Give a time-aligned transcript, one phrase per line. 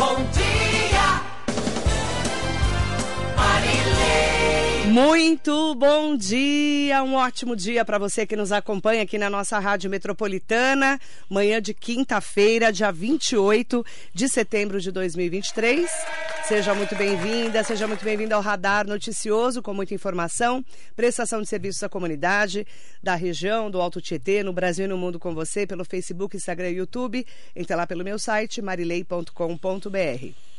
[0.00, 0.39] Bom
[4.90, 9.88] Muito bom dia, um ótimo dia para você que nos acompanha aqui na nossa Rádio
[9.88, 10.98] Metropolitana.
[11.28, 15.88] Manhã de quinta-feira, dia 28 de setembro de 2023.
[16.42, 20.64] Seja muito bem-vinda, seja muito bem-vinda ao Radar Noticioso, com muita informação,
[20.96, 22.66] prestação de serviços à comunidade
[23.00, 26.70] da região, do Alto Tietê, no Brasil e no mundo com você, pelo Facebook, Instagram
[26.70, 27.24] e YouTube.
[27.54, 30.49] Entre lá pelo meu site, marilei.com.br.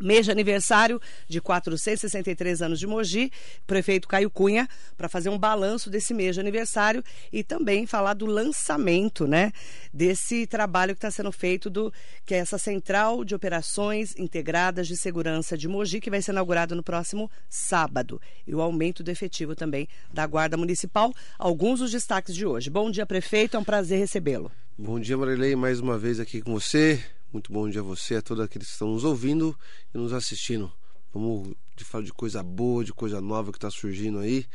[0.00, 3.32] Mês de aniversário de 463 anos de Mogi,
[3.66, 7.02] prefeito Caio Cunha, para fazer um balanço desse mês de aniversário
[7.32, 9.52] e também falar do lançamento, né,
[9.92, 11.92] desse trabalho que está sendo feito do
[12.24, 16.76] que é essa central de operações integradas de segurança de Mogi, que vai ser inaugurado
[16.76, 21.12] no próximo sábado, e o aumento do efetivo também da Guarda Municipal.
[21.38, 22.70] Alguns dos destaques de hoje.
[22.70, 24.50] Bom dia, prefeito, é um prazer recebê-lo.
[24.76, 27.02] Bom dia, Marilei, mais uma vez aqui com você.
[27.30, 29.54] Muito bom dia a você, a todos aqueles que estão nos ouvindo
[29.94, 30.72] e nos assistindo.
[31.12, 34.46] Vamos de falar de coisa boa, de coisa nova que está surgindo aí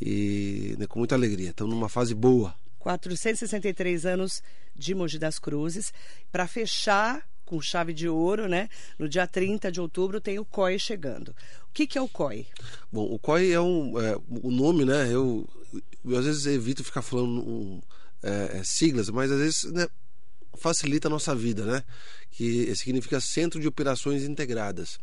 [0.00, 1.50] e né, com muita alegria.
[1.50, 2.54] Estamos numa fase boa.
[2.78, 4.42] 463 anos
[4.74, 5.92] de Mogi das Cruzes.
[6.32, 8.70] Para fechar com chave de ouro, né?
[8.98, 11.28] No dia 30 de outubro tem o COI chegando.
[11.68, 12.46] O que, que é o COI?
[12.90, 14.00] Bom, o COI é um.
[14.00, 15.12] É, o nome, né?
[15.12, 15.46] Eu,
[16.04, 17.82] eu às vezes evito ficar falando um,
[18.22, 19.86] é, siglas, mas às vezes né,
[20.56, 21.82] facilita a nossa vida, né?
[22.30, 24.98] Que significa Centro de Operações Integradas.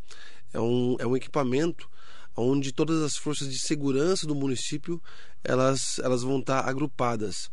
[0.54, 1.90] É um, é um equipamento
[2.36, 5.02] onde todas as forças de segurança do município
[5.44, 7.50] elas, elas vão estar agrupadas,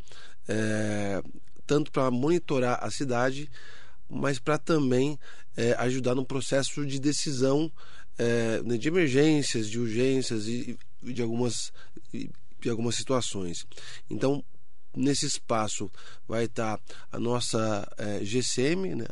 [0.46, 1.22] é,
[1.66, 3.50] tanto para monitorar a cidade,
[4.08, 5.18] mas para também
[5.56, 7.70] é, ajudar no processo de decisão
[8.16, 11.72] é, de emergências, de urgências e, e de algumas
[12.60, 13.64] de algumas situações.
[14.10, 14.44] Então,
[14.98, 15.88] Nesse espaço
[16.26, 16.80] vai estar
[17.12, 19.06] a nossa é, GCM, né?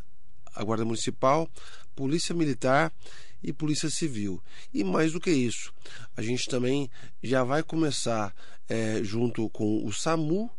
[0.52, 1.48] a Guarda Municipal,
[1.94, 2.92] Polícia Militar
[3.40, 4.42] e Polícia Civil.
[4.74, 5.72] E mais do que isso,
[6.16, 6.90] a gente também
[7.22, 8.34] já vai começar
[8.68, 10.50] é, junto com o SAMU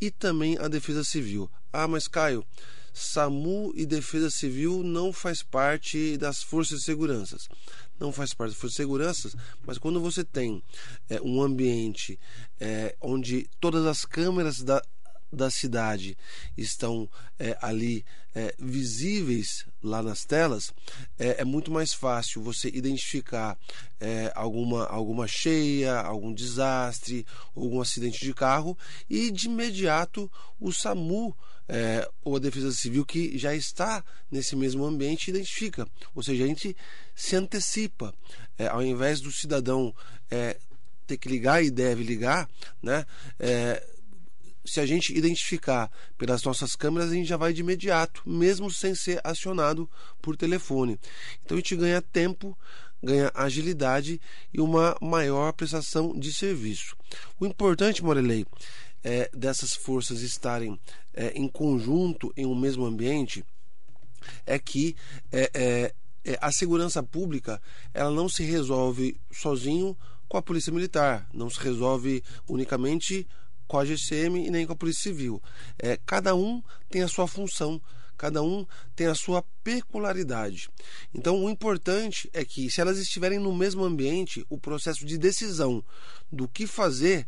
[0.00, 1.48] e também a Defesa Civil.
[1.72, 2.44] Ah, mas Caio,
[2.94, 7.36] SAMU e Defesa Civil não faz parte das forças de segurança
[7.98, 10.62] não faz parte das seguranças, mas quando você tem
[11.08, 12.18] é, um ambiente
[12.60, 14.82] é, onde todas as câmeras da,
[15.32, 16.16] da cidade
[16.56, 18.04] estão é, ali
[18.34, 20.72] é, visíveis lá nas telas,
[21.18, 23.58] é, é, muito mais fácil você identificar
[24.34, 28.76] alguma, alguma cheia, algum desastre, algum acidente de carro
[29.08, 31.34] e de imediato o SAMU
[31.68, 35.86] é, ou a Defesa Civil que já está nesse mesmo ambiente identifica.
[36.14, 36.76] Ou seja, a gente
[37.14, 38.14] se antecipa.
[38.56, 39.94] É, ao invés do cidadão
[40.30, 40.56] é,
[41.06, 42.48] ter que ligar e deve ligar,
[42.82, 43.04] né?
[43.38, 43.82] É,
[44.64, 48.94] se a gente identificar pelas nossas câmeras, a gente já vai de imediato, mesmo sem
[48.94, 49.88] ser acionado
[50.22, 50.98] por telefone.
[51.44, 52.56] Então a gente ganha tempo,
[53.02, 54.18] ganha agilidade
[54.52, 56.96] e uma maior prestação de serviço.
[57.38, 58.46] O importante, Morelei,
[59.04, 60.80] é, dessas forças estarem
[61.12, 63.44] é, em conjunto em um mesmo ambiente
[64.46, 64.96] é que
[65.30, 65.94] é, é,
[66.24, 67.60] é, a segurança pública
[67.92, 73.28] ela não se resolve sozinho com a polícia militar, não se resolve unicamente
[73.68, 75.42] com a GCM e nem com a polícia civil.
[75.78, 77.80] É, cada um tem a sua função,
[78.16, 78.66] cada um
[78.96, 80.70] tem a sua peculiaridade.
[81.14, 85.84] Então, o importante é que, se elas estiverem no mesmo ambiente, o processo de decisão
[86.32, 87.26] do que fazer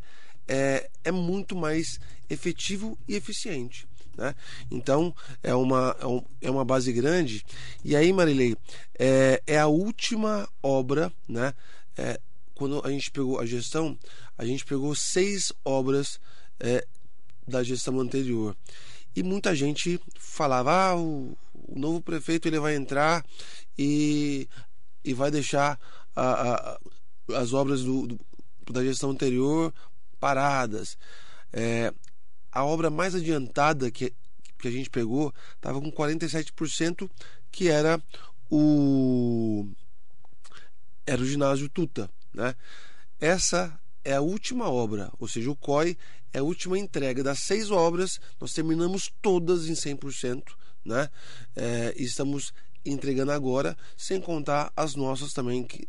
[0.49, 1.99] é, é muito mais
[2.29, 3.87] efetivo e eficiente.
[4.17, 4.35] Né?
[4.71, 7.45] Então é uma, é, é uma base grande.
[7.85, 8.57] E aí, Marilei,
[8.99, 11.53] é, é a última obra, né?
[11.97, 12.19] É,
[12.55, 13.99] quando a gente pegou a gestão,
[14.37, 16.19] a gente pegou seis obras
[16.59, 16.87] é,
[17.47, 18.57] da gestão anterior.
[19.15, 23.25] E muita gente falava: ah, o, o novo prefeito ele vai entrar
[23.79, 24.49] e,
[25.05, 25.79] e vai deixar
[26.15, 26.81] a, a,
[27.35, 28.19] as obras do, do,
[28.71, 29.73] da gestão anterior
[30.19, 30.97] paradas.
[31.53, 31.93] É,
[32.51, 34.13] a obra mais adiantada que,
[34.59, 37.09] que a gente pegou estava com 47%,
[37.51, 38.03] que era
[38.51, 39.69] o
[41.07, 42.55] era o ginásio Tuta, né?
[43.21, 45.97] Essa é a última obra, ou seja, o COI
[46.33, 50.43] é a última entrega das seis obras, nós terminamos todas em 100%,
[50.85, 51.09] né?
[51.55, 52.53] É, estamos
[52.85, 55.89] entregando agora, sem contar as nossas também, que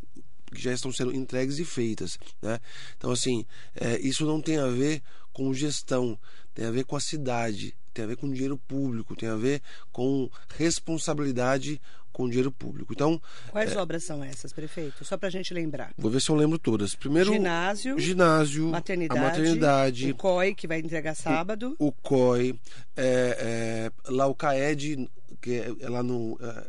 [0.54, 2.18] que já estão sendo entregues e feitas.
[2.42, 2.60] Né?
[2.98, 3.46] Então, assim,
[3.76, 5.02] é, isso não tem a ver
[5.34, 6.18] com gestão,
[6.54, 9.62] tem a ver com a cidade, tem a ver com dinheiro público, tem a ver
[9.92, 11.80] com responsabilidade
[12.12, 12.94] com dinheiro público.
[12.94, 13.22] Então,
[13.52, 15.06] quais é, obras são essas, prefeito?
[15.06, 15.94] Só para a gente lembrar.
[15.96, 16.96] Vou ver se eu lembro todas.
[16.96, 22.60] Primeiro, ginásio, ginásio, maternidade, maternidade, o COI que vai entregar sábado, o, o COI,
[22.96, 25.08] é, é, lá o CAED
[25.40, 26.68] que é, é lá no é,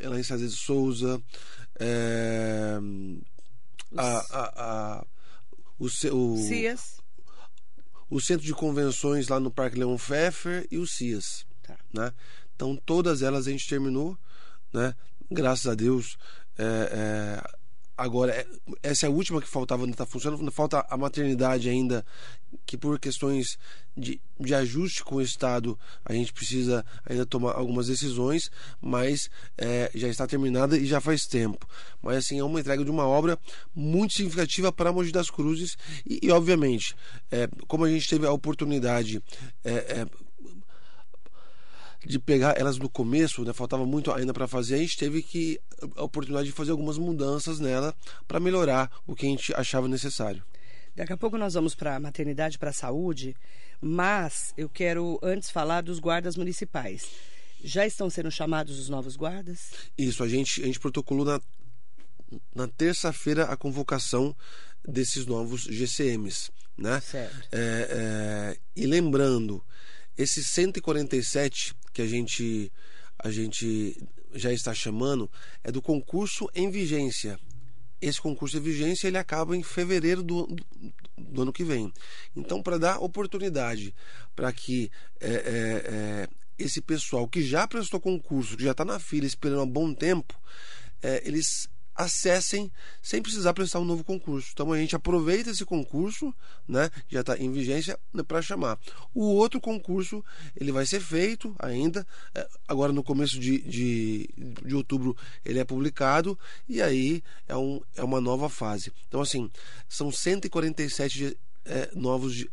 [0.00, 1.22] é lá em César de Souza,
[1.78, 2.78] é,
[3.96, 4.64] a, a,
[4.98, 5.06] a,
[5.78, 7.00] o, o, Cias.
[8.10, 11.46] o centro de convenções lá no Parque Leão Pfeffer e o CIAS.
[11.62, 11.76] Tá.
[11.92, 12.12] Né?
[12.54, 14.18] Então todas elas a gente terminou,
[14.72, 14.94] né?
[15.30, 16.16] Graças a Deus.
[16.58, 17.55] é, é,
[17.96, 18.46] agora é-
[18.82, 20.50] essa é a última que faltava, não está funcionando.
[20.52, 22.04] Falta a maternidade ainda,
[22.66, 23.58] que por questões
[23.96, 28.50] de, de ajuste com o Estado a gente precisa ainda tomar algumas decisões,
[28.80, 31.66] mas é, já está terminada e já faz tempo.
[32.02, 33.38] Mas assim é uma entrega de uma obra
[33.74, 36.94] muito significativa para Mogi das Cruzes e, e, obviamente,
[37.30, 39.22] é, como a gente teve a oportunidade
[39.64, 40.06] é, é,
[42.06, 45.60] de pegar elas no começo, né, faltava muito ainda para fazer, a gente teve que
[45.96, 47.94] a oportunidade de fazer algumas mudanças nela
[48.28, 50.42] para melhorar o que a gente achava necessário.
[50.94, 53.36] Daqui a pouco nós vamos para a maternidade, para a saúde,
[53.80, 57.06] mas eu quero antes falar dos guardas municipais.
[57.62, 59.72] Já estão sendo chamados os novos guardas?
[59.98, 61.40] Isso, a gente, a gente protocolou na,
[62.54, 64.34] na terça-feira a convocação
[64.86, 67.00] desses novos GCMs, né?
[67.00, 67.48] Certo.
[67.52, 69.62] É, é, e lembrando,
[70.16, 72.72] esses 147 que a gente,
[73.18, 73.96] a gente
[74.34, 75.30] já está chamando
[75.62, 77.38] é do concurso em vigência.
[78.00, 80.46] Esse concurso em vigência ele acaba em fevereiro do,
[81.16, 81.92] do, ano que vem.
[82.34, 83.94] Então, para dar oportunidade
[84.34, 86.28] para que é, é, é,
[86.58, 90.38] esse pessoal que já prestou concurso, que já está na fila esperando há bom tempo,
[91.02, 92.70] é, eles acessem
[93.02, 94.50] sem precisar prestar um novo concurso.
[94.52, 96.34] Então a gente aproveita esse concurso,
[96.68, 98.78] né, que já está em vigência, né, para chamar.
[99.14, 104.74] O outro concurso ele vai ser feito ainda, é, agora no começo de, de, de
[104.74, 106.38] outubro ele é publicado
[106.68, 108.92] e aí é, um, é uma nova fase.
[109.08, 109.50] Então assim,
[109.88, 112.46] são 147 é, novos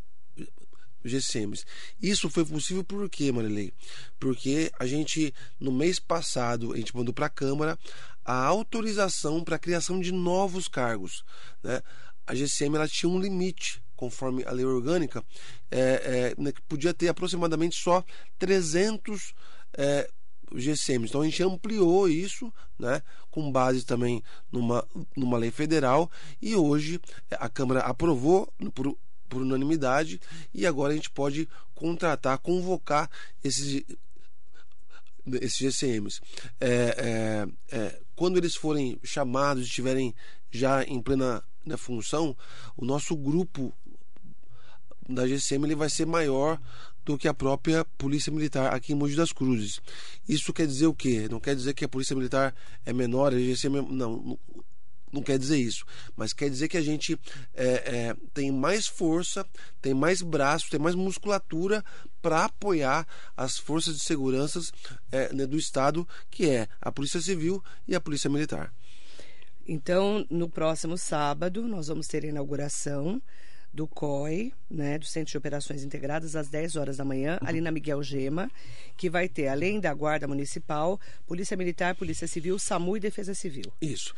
[1.03, 1.65] GCMs.
[2.01, 3.73] Isso foi possível por quê, Marilei?
[4.19, 7.77] Porque a gente, no mês passado, a gente mandou para a Câmara
[8.25, 11.23] a autorização para a criação de novos cargos.
[11.61, 11.81] Né?
[12.25, 15.23] A GCM ela tinha um limite, conforme a lei orgânica,
[15.69, 15.79] é,
[16.37, 18.03] é, né, que podia ter aproximadamente só
[18.39, 19.33] 300
[19.77, 20.09] é,
[20.55, 21.09] GCMs.
[21.09, 26.09] Então a gente ampliou isso, né, com base também numa, numa lei federal,
[26.41, 26.99] e hoje
[27.31, 28.97] a Câmara aprovou por
[29.33, 30.21] por unanimidade
[30.53, 33.09] e agora a gente pode contratar, convocar
[33.43, 33.83] esses
[35.41, 36.19] esses GCMs.
[36.59, 40.13] É, é, é, quando eles forem chamados, estiverem
[40.51, 42.35] já em plena né, função,
[42.75, 43.73] o nosso grupo
[45.07, 46.59] da GCM ele vai ser maior
[47.03, 49.81] do que a própria Polícia Militar aqui em Mogi das Cruzes.
[50.27, 51.27] Isso quer dizer o quê?
[51.29, 52.55] Não quer dizer que a Polícia Militar
[52.85, 53.81] é menor, a GCM é...
[53.81, 54.39] não,
[55.13, 57.17] não quer dizer isso, mas quer dizer que a gente
[57.53, 59.45] é, é, tem mais força,
[59.81, 61.85] tem mais braços, tem mais musculatura
[62.21, 63.07] para apoiar
[63.37, 64.59] as forças de segurança
[65.11, 68.73] é, né, do Estado, que é a Polícia Civil e a Polícia Militar.
[69.67, 73.21] Então, no próximo sábado, nós vamos ter a inauguração
[73.73, 77.71] do COI, né, do Centro de Operações Integradas, às 10 horas da manhã, ali na
[77.71, 78.49] Miguel Gema,
[78.95, 83.73] que vai ter, além da Guarda Municipal, Polícia Militar, Polícia Civil, SAMU e Defesa Civil.
[83.81, 84.13] Isso.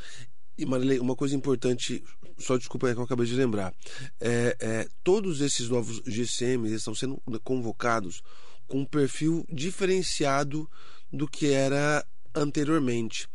[0.58, 2.04] E Marilei, uma coisa importante,
[2.38, 3.74] só desculpa aí que eu acabei de lembrar.
[4.20, 8.22] É, é, todos esses novos GCMs estão sendo convocados
[8.68, 10.70] com um perfil diferenciado
[11.12, 13.28] do que era anteriormente.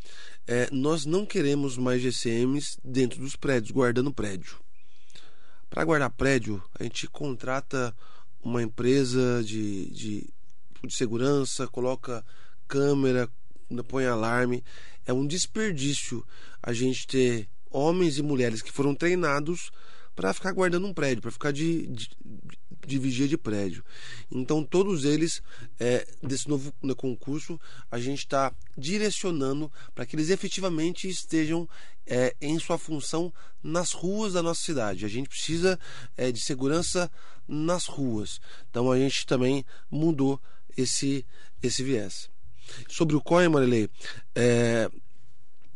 [0.46, 4.58] É, nós não queremos mais GCMs dentro dos prédios, guardando prédio.
[5.68, 7.94] Para guardar prédio, a gente contrata
[8.42, 10.34] uma empresa de, de,
[10.84, 12.24] de segurança, coloca
[12.66, 13.28] câmera,
[13.84, 14.62] põe alarme.
[15.06, 16.24] É um desperdício
[16.62, 19.70] a gente ter homens e mulheres que foram treinados
[20.14, 22.10] para ficar guardando um prédio, para ficar de, de,
[22.86, 23.82] de, vigia de prédio.
[24.30, 25.42] Então, todos eles,
[25.78, 27.58] é, desse novo né, concurso,
[27.90, 31.68] a gente está direcionando para que eles efetivamente estejam
[32.06, 35.06] é, em sua função nas ruas da nossa cidade.
[35.06, 35.78] A gente precisa
[36.16, 37.10] é, de segurança
[37.48, 38.40] nas ruas.
[38.68, 40.38] Então, a gente também mudou
[40.76, 41.24] esse,
[41.62, 42.28] esse viés.
[42.88, 43.88] Sobre o COI, Marilei,
[44.34, 44.90] é,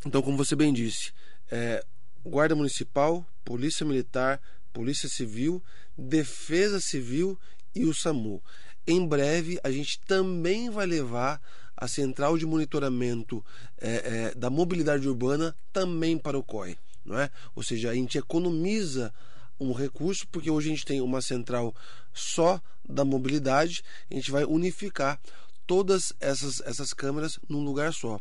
[0.05, 1.11] então, como você bem disse,
[1.49, 1.83] é,
[2.23, 4.39] Guarda Municipal, Polícia Militar,
[4.71, 5.63] Polícia Civil,
[5.97, 7.39] Defesa Civil
[7.73, 8.41] e o SAMU.
[8.85, 11.41] Em breve, a gente também vai levar
[11.75, 13.43] a central de monitoramento
[13.79, 13.89] é,
[14.31, 16.77] é, da mobilidade urbana também para o COI.
[17.03, 17.29] Não é?
[17.55, 19.13] Ou seja, a gente economiza
[19.59, 21.73] um recurso, porque hoje a gente tem uma central
[22.13, 25.19] só da mobilidade, a gente vai unificar
[25.65, 28.19] todas essas, essas câmeras num lugar só.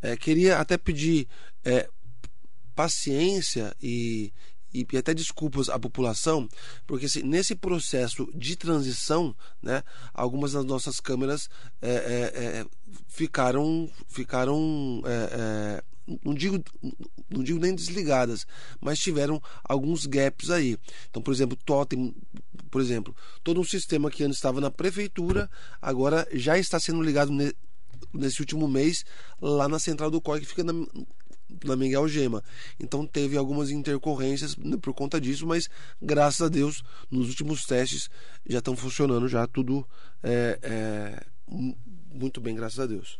[0.00, 1.28] É, queria até pedir
[1.64, 1.88] é,
[2.74, 4.32] paciência e,
[4.72, 6.48] e, e até desculpas à população,
[6.86, 11.48] porque nesse processo de transição, né, algumas das nossas câmeras
[11.80, 12.66] é, é, é,
[13.08, 15.82] ficaram, ficaram é,
[16.24, 16.62] não digo,
[17.28, 18.46] não digo nem desligadas,
[18.80, 20.78] mas tiveram alguns gaps aí.
[21.10, 22.14] Então, por exemplo, Totem,
[22.70, 27.32] por exemplo, todo um sistema que antes estava na prefeitura, agora já está sendo ligado
[27.32, 27.52] ne,
[28.12, 29.04] nesse último mês
[29.40, 30.72] lá na central do COI, que fica na,
[31.64, 32.42] na Miguel Gema.
[32.78, 35.68] Então teve algumas intercorrências por conta disso, mas
[36.00, 38.08] graças a Deus, nos últimos testes
[38.46, 39.86] já estão funcionando, já tudo
[40.22, 41.26] é, é,
[42.12, 43.18] muito bem, graças a Deus.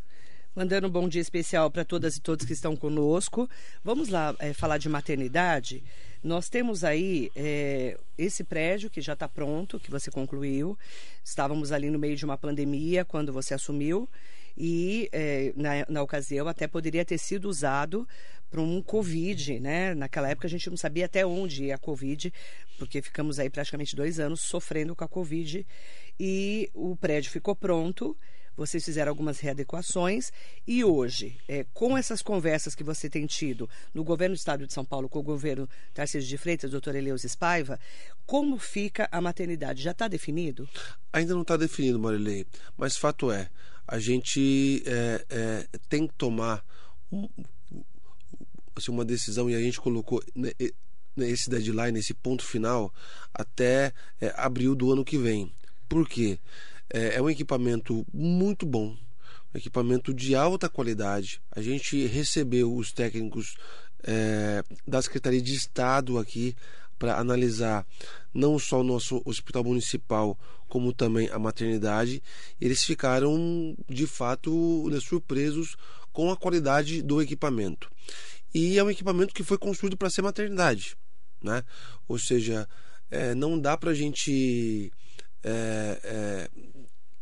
[0.56, 3.46] Mandando um bom dia especial para todas e todos que estão conosco.
[3.84, 5.84] Vamos lá é, falar de maternidade.
[6.25, 10.75] Nós temos aí é, esse prédio que já está pronto, que você concluiu.
[11.22, 14.08] Estávamos ali no meio de uma pandemia quando você assumiu
[14.56, 18.08] e é, na, na ocasião até poderia ter sido usado
[18.50, 19.94] para um Covid, né?
[19.94, 22.32] Naquela época a gente não sabia até onde ia a Covid,
[22.78, 25.66] porque ficamos aí praticamente dois anos sofrendo com a Covid
[26.18, 28.16] e o prédio ficou pronto.
[28.56, 30.32] Vocês fizeram algumas readequações
[30.66, 34.72] e hoje, é, com essas conversas que você tem tido no governo do Estado de
[34.72, 37.78] São Paulo com o governo Tarcísio de Freitas, doutor Eleus Espaiva,
[38.25, 39.82] como fica a maternidade?
[39.82, 40.68] Já está definido?
[41.12, 42.46] Ainda não está definido, Marilei,
[42.76, 43.50] mas fato é,
[43.86, 46.64] a gente é, é, tem que tomar
[47.12, 47.28] um,
[48.75, 50.22] assim, uma decisão e a gente colocou
[51.18, 52.92] esse deadline, esse ponto final,
[53.32, 55.52] até é, abril do ano que vem.
[55.88, 56.38] Por quê?
[56.92, 58.96] É, é um equipamento muito bom,
[59.54, 61.40] um equipamento de alta qualidade.
[61.50, 63.56] A gente recebeu os técnicos
[64.02, 66.54] é, da Secretaria de Estado aqui
[66.98, 67.86] para analisar
[68.32, 70.38] não só o nosso hospital municipal,
[70.68, 72.22] como também a maternidade.
[72.60, 75.76] Eles ficaram de fato né, surpresos
[76.12, 77.90] com a qualidade do equipamento.
[78.54, 80.96] E é um equipamento que foi construído para ser maternidade,
[81.42, 81.62] né?
[82.08, 82.66] Ou seja,
[83.10, 84.90] é, não dá para a gente
[85.42, 86.50] é, é,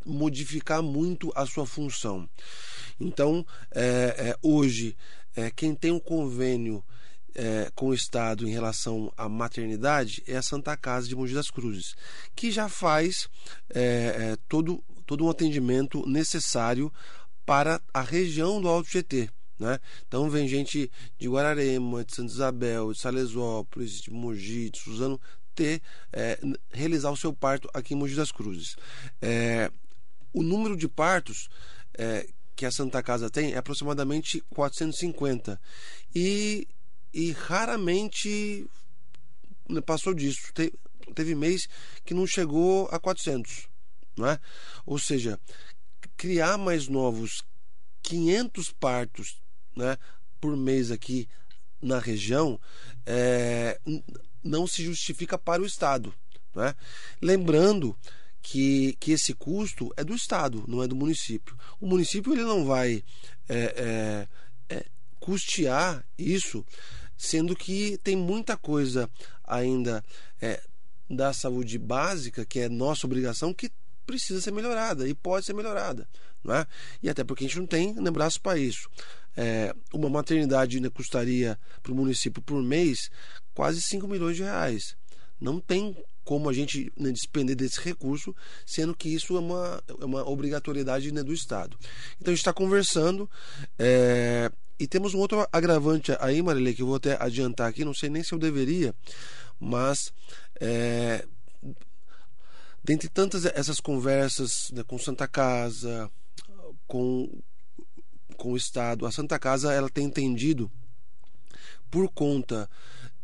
[0.04, 2.28] modificar muito a sua função.
[2.98, 4.96] Então, é, é, hoje,
[5.36, 6.84] é, quem tem um convênio
[7.34, 11.50] é, com o Estado em relação à maternidade é a Santa Casa de Mogi das
[11.50, 11.94] Cruzes,
[12.34, 13.28] que já faz
[13.70, 16.92] é, é, todo, todo um atendimento necessário
[17.44, 19.28] para a região do Alto GT.
[19.58, 19.78] Né?
[20.06, 25.20] Então vem gente de Guararema, de Santa Isabel, de Salesópolis, de Mogi, de Suzano
[25.54, 25.80] ter
[26.12, 26.38] é,
[26.72, 28.76] realizar o seu parto aqui em Mogi das Cruzes.
[29.22, 29.70] É,
[30.34, 31.48] o número de partos
[31.96, 35.58] é, que a Santa Casa tem é aproximadamente 450
[36.14, 36.68] e
[37.14, 38.66] e raramente
[39.68, 40.52] né, passou disso.
[40.52, 40.74] Teve,
[41.14, 41.68] teve mês
[42.04, 43.68] que não chegou a 400,
[44.16, 44.40] não é?
[44.84, 45.38] Ou seja,
[46.16, 47.44] criar mais novos
[48.02, 49.40] 500 partos,
[49.76, 49.96] né,
[50.40, 51.28] por mês aqui
[51.80, 52.60] na região
[53.06, 53.80] é,
[54.42, 56.12] não se justifica para o Estado,
[56.54, 56.74] não é?
[57.22, 57.96] Lembrando
[58.44, 61.56] que, que esse custo é do Estado, não é do município.
[61.80, 63.02] O município ele não vai
[63.48, 64.28] é,
[64.68, 64.86] é, é
[65.18, 66.64] custear isso
[67.16, 69.08] sendo que tem muita coisa
[69.42, 70.04] ainda
[70.42, 70.62] é,
[71.08, 73.72] da saúde básica, que é nossa obrigação, que
[74.04, 76.06] precisa ser melhorada e pode ser melhorada.
[76.44, 76.66] Não é?
[77.02, 78.90] E até porque a gente não tem né, braço para isso.
[79.34, 83.10] É, uma maternidade né, custaria para o município por mês
[83.54, 84.94] quase 5 milhões de reais.
[85.40, 88.34] Não tem como a gente né, despender desse recurso,
[88.66, 91.76] sendo que isso é uma, é uma obrigatoriedade né, do Estado.
[92.16, 93.30] Então a gente está conversando.
[93.78, 97.94] É, e temos um outro agravante aí, Marilê, que eu vou até adiantar aqui, não
[97.94, 98.92] sei nem se eu deveria,
[99.60, 100.12] mas
[100.60, 101.24] é,
[102.82, 106.10] dentre tantas essas conversas né, com Santa Casa,
[106.88, 107.30] com,
[108.36, 110.70] com o Estado, a Santa Casa ela tem entendido
[111.88, 112.68] por conta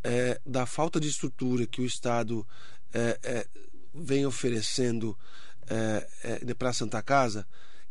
[0.03, 2.47] é, da falta de estrutura que o Estado
[3.93, 5.17] vem oferecendo
[5.69, 7.45] é, é, para a Santa Casa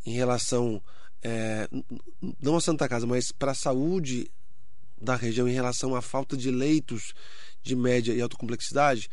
[0.05, 0.83] em relação
[1.23, 1.69] é,
[2.41, 4.31] não a Santa Casa, mas para a saúde
[5.01, 7.15] da região em relação à falta de leitos
[7.63, 9.11] de média e alta complexidade,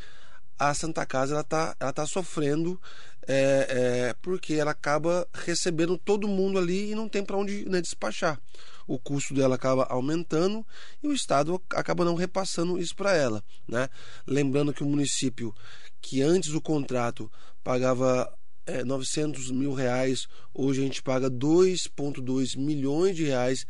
[0.58, 2.80] a Santa Casa ela está ela tá sofrendo
[3.28, 3.68] é,
[4.10, 8.40] é, porque ela acaba recebendo todo mundo ali e não tem para onde né, despachar.
[8.88, 10.66] O custo dela acaba aumentando
[11.04, 13.44] e o Estado acaba não repassando isso para ela.
[13.68, 13.90] Né?
[14.26, 15.54] Lembrando que o município,
[16.02, 17.30] que antes do contrato
[17.64, 18.34] pagava
[18.66, 23.66] é, 900 mil reais, hoje a gente paga 2,2 milhões de reais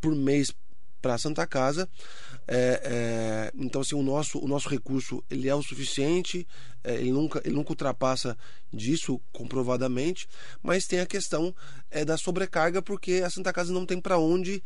[0.00, 0.52] por mês
[1.02, 1.88] para a Santa Casa.
[2.48, 6.46] É, é, então, assim, o nosso, o nosso recurso ele é o suficiente,
[6.82, 8.38] é, ele, nunca, ele nunca ultrapassa
[8.72, 10.26] disso comprovadamente,
[10.62, 11.54] mas tem a questão
[11.90, 14.62] é, da sobrecarga, porque a Santa Casa não tem para onde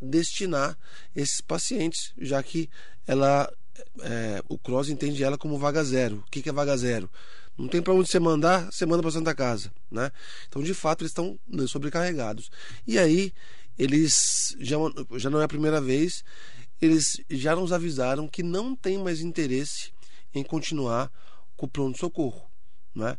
[0.00, 0.78] destinar
[1.14, 2.68] esses pacientes, já que
[3.06, 3.52] ela
[4.00, 6.22] é, o Cross entende ela como vaga zero.
[6.26, 7.10] O que, que é vaga zero?
[7.56, 10.10] Não tem para onde você mandar, você manda para Santa Casa, né?
[10.48, 11.38] Então, de fato, eles estão
[11.68, 12.50] sobrecarregados.
[12.86, 13.32] E aí,
[13.78, 14.76] eles já,
[15.16, 16.24] já não é a primeira vez,
[16.80, 19.92] eles já nos avisaram que não tem mais interesse
[20.34, 21.10] em continuar
[21.56, 22.42] com o pronto socorro,
[22.94, 23.16] né?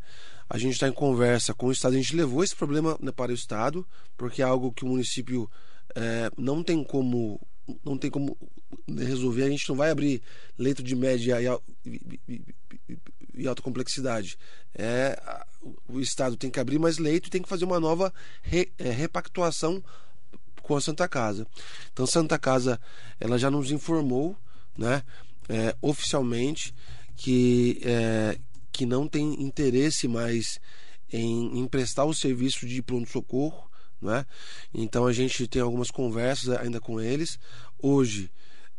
[0.50, 3.32] A gente está em conversa com o Estado, a gente levou esse problema né, para
[3.32, 5.50] o Estado, porque é algo que o município
[5.96, 7.40] é, não tem como
[7.84, 8.38] não tem como
[8.88, 9.44] resolver.
[9.44, 10.22] A gente não vai abrir
[10.58, 11.38] leito de média
[13.34, 14.38] e alta complexidade.
[14.76, 15.18] É,
[15.88, 18.90] o Estado tem que abrir mais leito e tem que fazer uma nova re, é,
[18.90, 19.84] repactuação
[20.64, 21.46] com a Santa Casa.
[21.92, 22.82] Então, Santa Casa
[23.20, 24.36] ela já nos informou,
[24.76, 25.04] né,
[25.48, 26.74] é, oficialmente,
[27.16, 28.40] que, é,
[28.72, 30.60] que não tem interesse mais
[31.12, 33.72] em emprestar o serviço de pronto-socorro
[34.04, 34.26] né?
[34.74, 37.40] Então a gente tem algumas conversas ainda com eles.
[37.82, 38.30] Hoje,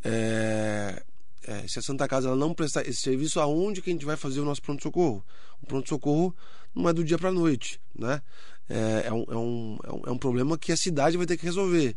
[0.04, 1.02] é,
[1.42, 4.16] é, se a Santa Casa ela não prestar esse serviço, aonde que a gente vai
[4.16, 5.24] fazer o nosso pronto-socorro?
[5.62, 6.36] O pronto-socorro
[6.74, 7.80] não é do dia para a noite.
[7.98, 8.20] Né?
[8.68, 11.36] É, é, um, é, um, é, um, é um problema que a cidade vai ter
[11.36, 11.96] que resolver.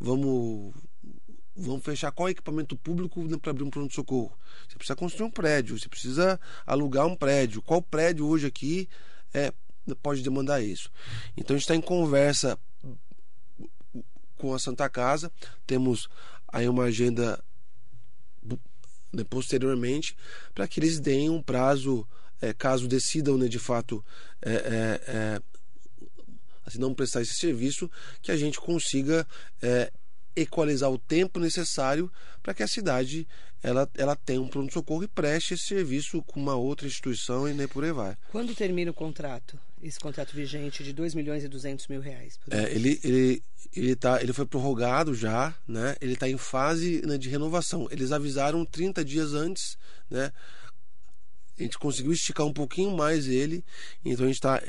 [0.00, 0.74] Vamos,
[1.56, 4.36] vamos fechar qual equipamento público para abrir um pronto-socorro?
[4.68, 7.62] Você precisa construir um prédio, você precisa alugar um prédio.
[7.62, 8.88] Qual prédio hoje aqui
[9.32, 9.52] é,
[10.02, 10.90] pode demandar isso?
[11.36, 12.58] Então a gente está em conversa
[14.36, 15.30] com a Santa Casa.
[15.66, 16.08] Temos
[16.52, 17.42] aí uma agenda
[19.12, 20.16] né, posteriormente
[20.54, 22.06] para que eles deem um prazo,
[22.40, 24.04] é, caso decidam né, de fato
[24.40, 25.40] é,
[26.68, 27.90] é assim, não prestar esse serviço,
[28.22, 29.26] que a gente consiga
[29.62, 29.90] é,
[30.36, 32.10] equalizar o tempo necessário
[32.42, 33.26] para que a cidade
[33.62, 37.66] ela, ela tenha um pronto-socorro e preste esse serviço com uma outra instituição e nem
[37.66, 38.16] por aí vai.
[38.30, 39.58] Quando termina o contrato?
[39.82, 42.38] Esse contrato vigente de 2 milhões e 200 mil reais?
[42.50, 43.42] É, ele, ele,
[43.74, 45.96] ele, tá, ele foi prorrogado já, né?
[46.00, 47.88] ele está em fase né, de renovação.
[47.90, 49.76] Eles avisaram 30 dias antes,
[50.08, 50.32] né?
[51.58, 53.64] a gente conseguiu esticar um pouquinho mais ele,
[54.04, 54.62] então a gente está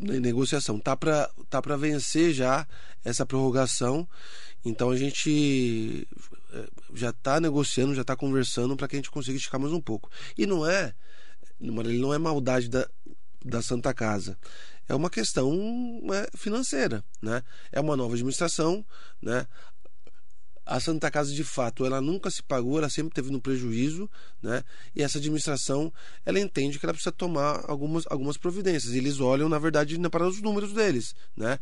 [0.00, 0.78] negociação.
[0.78, 2.66] Tá para tá vencer já
[3.04, 4.08] essa prorrogação
[4.64, 6.06] então a gente
[6.52, 9.80] eh, já está negociando, já está conversando para que a gente consiga esticar mais um
[9.80, 10.10] pouco.
[10.38, 10.94] E não é,
[11.60, 12.88] não é maldade da,
[13.44, 14.38] da Santa Casa.
[14.88, 17.42] É uma questão é, financeira, né?
[17.70, 18.84] É uma nova administração,
[19.20, 19.46] né?
[20.72, 24.08] A Santa Casa, de fato, ela nunca se pagou, ela sempre teve no prejuízo,
[24.42, 24.64] né?
[24.96, 25.92] E essa administração,
[26.24, 28.94] ela entende que ela precisa tomar algumas, algumas providências.
[28.94, 31.58] Eles olham, na verdade, para os números deles, né?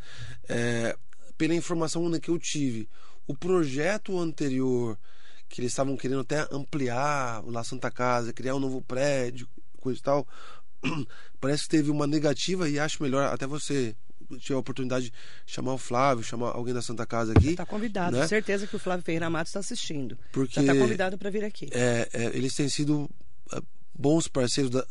[0.49, 0.97] É,
[1.37, 2.89] pela informação que eu tive,
[3.27, 4.97] o projeto anterior,
[5.49, 9.49] que eles estavam querendo até ampliar lá Santa Casa, criar um novo prédio,
[9.81, 10.29] coisa e tal,
[11.41, 13.97] parece que teve uma negativa e acho melhor até você
[14.39, 15.13] tiver a oportunidade de
[15.47, 17.51] chamar o Flávio, chamar alguém da Santa Casa aqui.
[17.51, 18.27] Está convidado, né?
[18.27, 20.19] certeza que o Flávio Ferreira Matos está assistindo.
[20.33, 21.69] Porque está convidado para vir aqui.
[21.73, 23.09] É, é, eles têm sido
[23.53, 23.61] é,
[23.95, 24.87] bons parceiros da,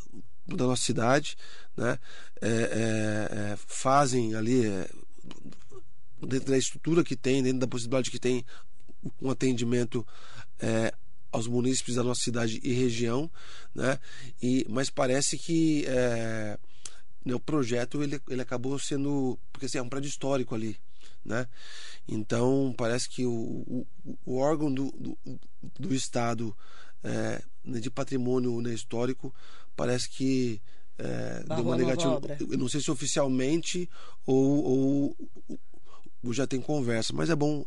[0.48, 1.36] da nossa cidade,
[1.76, 1.98] né?
[2.42, 4.64] É, é, é fazem ali
[6.22, 8.46] dentro da estrutura que tem, dentro da possibilidade que tem
[9.22, 10.06] um atendimento
[10.60, 10.94] é,
[11.32, 13.30] aos munícipes da nossa cidade e região,
[13.74, 14.00] né?
[14.42, 16.58] E, mas parece que é,
[17.30, 20.78] né, o projeto ele, ele acabou sendo porque assim, é um prédio histórico ali,
[21.24, 21.48] né?
[22.08, 23.88] Então parece que o, o,
[24.26, 25.18] o órgão do, do,
[25.80, 26.56] do estado
[27.04, 29.34] é, né, de patrimônio né, histórico
[29.76, 30.62] parece que
[30.98, 32.20] é, deu uma negativa.
[32.40, 33.90] Eu não sei se oficialmente
[34.26, 35.16] ou,
[36.24, 37.66] ou já tem conversa, mas é bom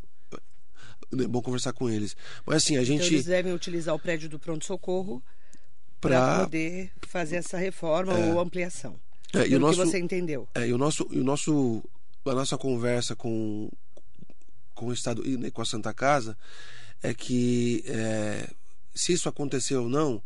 [1.12, 2.16] é bom conversar com eles.
[2.46, 3.04] Mas assim, a então, gente.
[3.04, 5.22] Então eles devem utilizar o prédio do pronto-socorro
[6.00, 8.98] para poder fazer essa reforma é, ou ampliação.
[9.32, 10.48] É, e o nosso, que você entendeu.
[10.54, 11.82] É, e o nosso, e o nosso,
[12.24, 13.70] a nossa conversa com,
[14.74, 16.36] com o Estado e com a Santa Casa
[17.02, 18.48] é que é,
[18.94, 20.22] se isso acontecer ou não,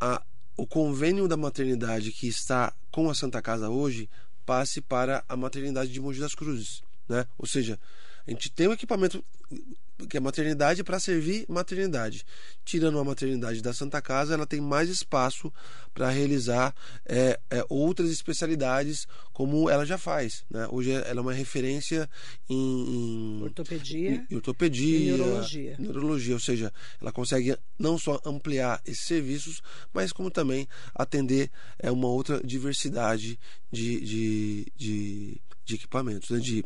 [0.00, 0.22] a,
[0.56, 4.08] o convênio da maternidade que está com a Santa Casa hoje
[4.44, 6.82] passe para a maternidade de Mogi das Cruzes.
[7.08, 7.26] Né?
[7.38, 7.78] Ou seja,
[8.28, 9.24] a gente tem um equipamento
[10.08, 12.24] que é maternidade para servir maternidade.
[12.62, 15.52] Tirando a maternidade da Santa Casa, ela tem mais espaço
[15.94, 16.74] para realizar
[17.06, 20.44] é, é, outras especialidades, como ela já faz.
[20.50, 20.68] Né?
[20.70, 22.08] Hoje ela é uma referência
[22.48, 25.76] em, em ortopedia, em, ortopedia e neurologia.
[25.78, 26.34] neurologia.
[26.34, 29.62] Ou seja, ela consegue não só ampliar esses serviços,
[29.92, 33.40] mas como também atender é, uma outra diversidade
[33.72, 36.38] de, de, de, de equipamentos, né?
[36.38, 36.64] de de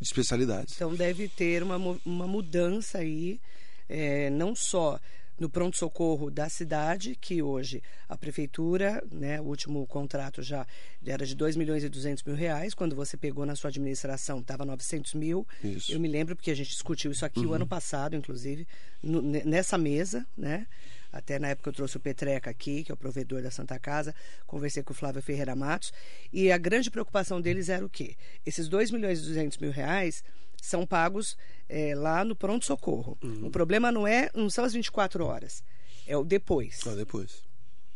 [0.00, 0.74] especialidades.
[0.74, 3.40] Então deve ter uma, uma mudança aí,
[3.88, 4.98] é, não só
[5.36, 10.64] no pronto-socorro da cidade, que hoje a prefeitura, né, o último contrato já
[11.04, 14.64] era de 2 milhões e 200 mil reais, quando você pegou na sua administração estava
[14.64, 15.44] 900 mil.
[15.64, 15.90] Isso.
[15.92, 18.64] Eu me lembro porque a gente discutiu isso aqui o ano passado, inclusive,
[19.02, 20.68] no- ne- nessa mesa, né?
[21.14, 24.12] Até na época eu trouxe o Petreca aqui, que é o provedor da Santa Casa,
[24.48, 25.92] conversei com o Flávio Ferreira Matos,
[26.32, 28.16] e a grande preocupação deles era o quê?
[28.44, 30.24] Esses 2 milhões e 200 mil reais
[30.60, 31.36] são pagos
[31.68, 33.16] eh, lá no pronto-socorro.
[33.42, 35.62] O problema não é, não são as 24 horas,
[36.04, 36.80] é o depois.
[36.84, 37.44] Ah, depois.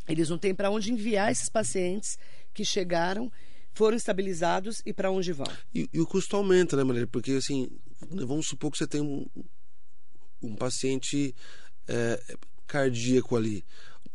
[0.07, 2.17] Eles não têm para onde enviar esses pacientes
[2.55, 3.33] que chegaram,
[3.73, 5.51] foram estabilizados e para onde vão.
[5.75, 7.07] E, e o custo aumenta, né, Maria?
[7.07, 7.69] Porque, assim,
[8.01, 9.27] vamos supor que você tem um,
[10.41, 11.35] um paciente
[11.89, 12.37] é,
[12.69, 13.65] cardíaco ali.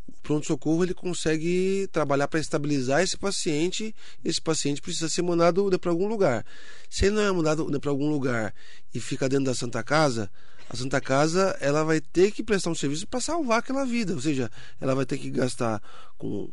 [0.07, 3.93] O pronto-socorro ele consegue trabalhar para estabilizar esse paciente.
[4.23, 6.45] Esse paciente precisa ser mandado para algum lugar.
[6.89, 8.53] Se ele não é mandado para algum lugar
[8.93, 10.31] e fica dentro da Santa Casa,
[10.69, 14.13] a Santa Casa ela vai ter que prestar um serviço para salvar aquela vida.
[14.13, 15.81] Ou seja, ela vai ter que gastar
[16.17, 16.49] com,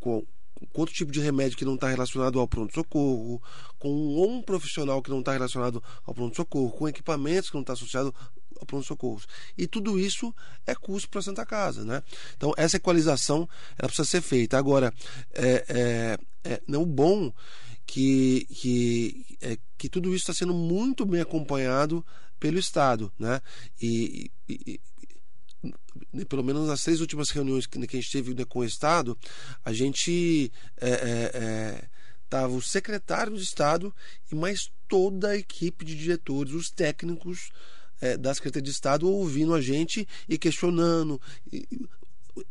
[0.00, 0.26] com
[0.72, 3.40] com outro tipo de remédio que não está relacionado ao pronto-socorro,
[3.78, 8.14] com um profissional que não está relacionado ao pronto-socorro, com equipamentos que não está associado
[8.58, 9.20] ao pronto-socorro.
[9.56, 10.34] E tudo isso
[10.66, 11.84] é custo para a Santa Casa.
[11.84, 12.02] Né?
[12.36, 14.58] Então, essa equalização ela precisa ser feita.
[14.58, 14.92] Agora,
[15.32, 17.32] é, é, é, não bom
[17.86, 22.04] que, que, é, que tudo isso está sendo muito bem acompanhado
[22.38, 23.12] pelo Estado.
[23.18, 23.40] Né?
[23.80, 24.80] E, e,
[26.12, 28.64] e pelo menos nas três últimas reuniões que, que a gente teve né, com o
[28.64, 29.18] Estado,
[29.64, 31.88] a gente é, é, é,
[32.28, 33.94] tava o secretário de Estado
[34.30, 37.50] e mais toda a equipe de diretores, os técnicos
[38.00, 41.20] é, da Secretaria de Estado ouvindo a gente e questionando,
[41.52, 41.66] e,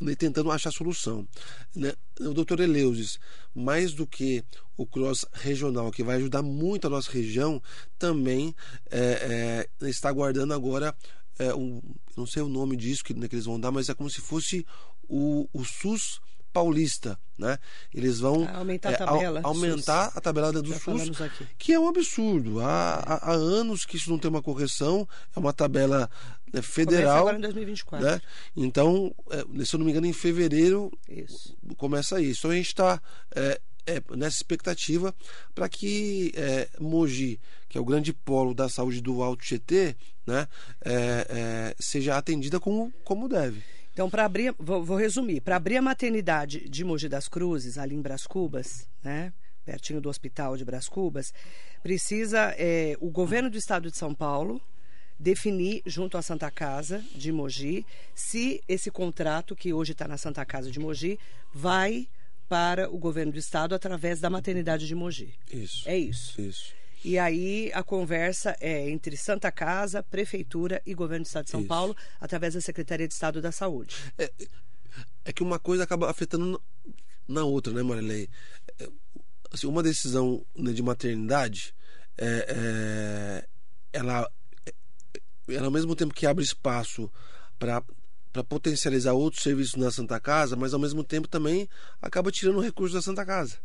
[0.02, 1.28] e tentando achar solução.
[1.76, 1.94] Né?
[2.20, 3.20] O doutor Eleusis,
[3.54, 4.44] mais do que
[4.76, 7.62] o cross regional, que vai ajudar muito a nossa região,
[7.98, 8.56] também
[8.92, 10.96] é, é, está aguardando agora
[11.40, 11.82] é, um,
[12.16, 14.22] não sei o nome disso que, né, que eles vão dar, mas é como se
[14.22, 14.66] fosse
[15.08, 16.20] o, o SUS
[16.58, 17.60] paulista, né?
[17.94, 20.18] Eles vão Ah, aumentar a é, tabela do aumentar SUS.
[20.18, 21.12] a tabela do SUS,
[21.58, 22.60] que é um absurdo.
[22.62, 26.10] Há, há, há anos que isso não tem uma correção, é uma tabela
[26.48, 28.08] né, Começa federal, agora em 2024.
[28.08, 28.22] né?
[28.56, 31.56] Então, é, se eu não me engano, em fevereiro Isso.
[31.78, 32.40] começa isso.
[32.42, 33.00] Então a gente está
[33.36, 35.14] é, é, nessa expectativa
[35.54, 37.40] para que é, Mogi,
[37.70, 40.48] que é o grande polo da saúde do Alto Tietê, né,
[40.84, 40.94] é,
[41.30, 43.64] é, seja atendida como, como deve.
[43.98, 47.96] Então, para abrir, vou, vou resumir, para abrir a maternidade de Mogi das Cruzes, ali
[47.96, 49.34] em Bras Cubas, né,
[49.66, 51.34] pertinho do hospital de Bras Cubas,
[51.82, 54.62] precisa é, o governo do estado de São Paulo
[55.18, 57.84] definir junto à Santa Casa de Mogi
[58.14, 61.18] se esse contrato que hoje está na Santa Casa de Mogi
[61.52, 62.08] vai
[62.48, 65.34] para o governo do estado através da maternidade de Mogi.
[65.52, 65.90] Isso.
[65.90, 66.40] É isso.
[66.40, 66.76] Isso.
[67.08, 71.62] E aí a conversa é entre Santa Casa, Prefeitura e Governo do Estado de São
[71.62, 71.70] Isso.
[71.70, 73.96] Paulo, através da Secretaria de Estado da Saúde.
[75.24, 76.62] É que uma coisa acaba afetando
[77.26, 78.30] na outra, né, Marilei?
[78.78, 78.90] É,
[79.50, 81.74] Assim, uma decisão né, de maternidade,
[82.18, 83.48] é, é,
[83.94, 84.30] ela,
[84.66, 84.74] é,
[85.48, 87.10] ela, ao mesmo tempo que abre espaço
[87.58, 87.82] para
[88.34, 91.68] para potencializar outros serviços na Santa Casa, mas ao mesmo tempo também
[92.02, 93.58] acaba tirando recursos da Santa Casa.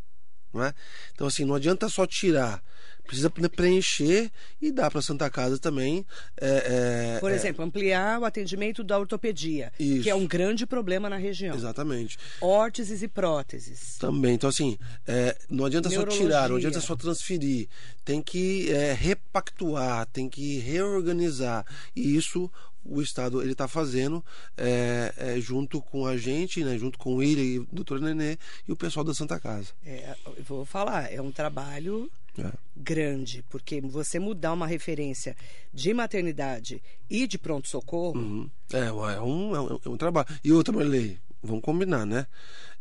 [0.52, 0.74] Não é?
[1.14, 2.62] Então, assim, não adianta só tirar,
[3.06, 6.04] precisa preencher e dar para a Santa Casa também.
[6.40, 10.02] é, é, Por é, exemplo, ampliar o atendimento da ortopedia, Isso.
[10.02, 11.54] que é um grande problema na região.
[11.54, 12.18] Exatamente.
[12.40, 13.96] Órteses e próteses.
[13.98, 14.34] Também.
[14.34, 17.68] Então, assim, é, não adianta só tirar, não adianta só transferir.
[18.04, 21.64] Tem que é, repactuar, tem que reorganizar.
[21.94, 22.50] E isso
[22.84, 24.24] o Estado ele está fazendo
[24.56, 28.72] é, é, junto com a gente, né, junto com ele, e o doutor Nenê e
[28.72, 29.68] o pessoal da Santa Casa.
[29.84, 32.50] É, eu vou falar, é um trabalho É.
[32.76, 35.36] grande, porque você mudar uma referência
[35.72, 38.50] de maternidade e de pronto-socorro, Uhum.
[38.72, 40.26] É, é, um, é, um, é um trabalho.
[40.42, 42.26] E outra, Marley, vamos combinar, né?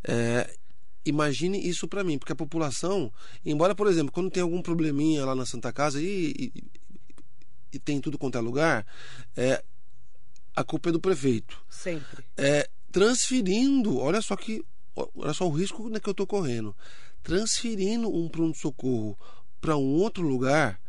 [0.03, 0.49] É,
[1.05, 3.11] imagine isso para mim, porque a população,
[3.45, 6.63] embora, por exemplo, quando tem algum probleminha lá na Santa Casa e, e,
[7.73, 8.85] e tem tudo quanto é lugar,
[9.35, 9.63] é,
[10.62, 11.58] a culpa é do prefeito.
[11.69, 12.24] sempre.
[12.38, 14.63] É, transferindo, olha só que
[15.15, 16.76] olha só o risco né, que eu estou correndo.
[17.24, 19.17] Transferindo um pronto-socorro
[19.60, 20.80] para um outro lugar,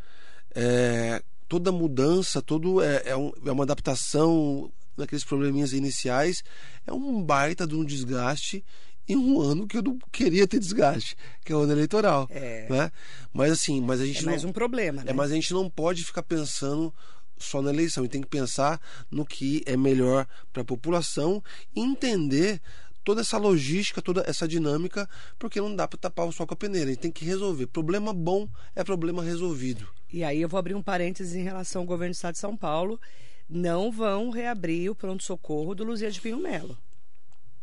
[0.55, 6.43] é, toda mudança, todo é, é, um- é uma adaptação naqueles probleminhas iniciais,
[6.87, 8.65] é um baita de um desgaste
[9.09, 12.27] em um ano que eu não queria ter desgaste, que é o ano eleitoral.
[12.31, 12.67] É.
[12.71, 12.91] Né?
[13.33, 15.11] Mas assim, mas a gente É mais não, um problema, né?
[15.11, 16.95] é, mas a gente não pode ficar pensando
[17.43, 18.05] só na eleição.
[18.05, 21.43] Gente tem que pensar no que é melhor para a população
[21.75, 22.61] e entender
[23.05, 26.57] toda essa logística, toda essa dinâmica, porque não dá para tapar o sol com a
[26.57, 26.91] peneira.
[26.91, 27.67] A gente tem que resolver.
[27.67, 29.87] Problema bom é problema resolvido.
[30.13, 32.57] E aí eu vou abrir um parênteses em relação ao governo do Estado de São
[32.57, 33.01] Paulo.
[33.49, 36.79] não vão reabrir o pronto-socorro do Luzia de Pinho Melo.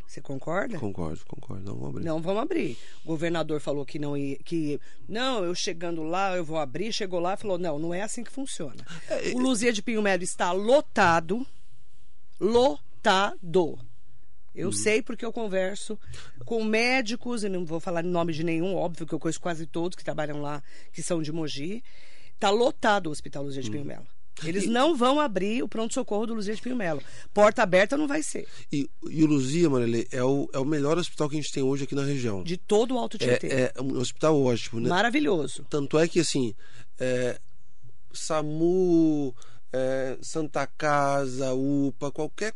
[0.10, 0.80] Você concorda?
[0.80, 1.64] Concordo, concordo.
[1.64, 2.04] Não vamos abrir.
[2.04, 2.78] Não vamos abrir.
[3.06, 6.92] O governador falou que não ia, que não, eu chegando lá, eu vou abrir.
[6.92, 8.84] Chegou lá e falou: não, não é assim que funciona.
[9.08, 11.46] É, o Luzia de Pinho Melo está lotado.
[12.40, 13.78] Lotado.
[14.56, 15.98] Eu sei porque eu converso
[16.44, 19.68] com médicos, e não vou falar em nome de nenhum, óbvio que eu conheço quase
[19.68, 21.84] todos que trabalham lá, que são de Mogi.
[22.34, 24.08] Está lotado o Hospital Luzia de Pinho Melo.
[24.44, 27.02] Eles não vão abrir o pronto-socorro do Luzia de Pinho Melo.
[27.34, 28.48] Porta aberta não vai ser.
[28.72, 31.64] E, e o Luzia, Marilê, é o, é o melhor hospital que a gente tem
[31.64, 32.44] hoje aqui na região.
[32.44, 33.48] De todo o Alto Tietê.
[33.48, 34.90] É, é um hospital ótimo, né?
[34.90, 35.66] Maravilhoso.
[35.70, 36.54] Tanto é que, assim,
[37.00, 37.40] é,
[38.12, 39.34] SAMU,
[39.72, 42.54] é, Santa Casa, UPA, qualquer.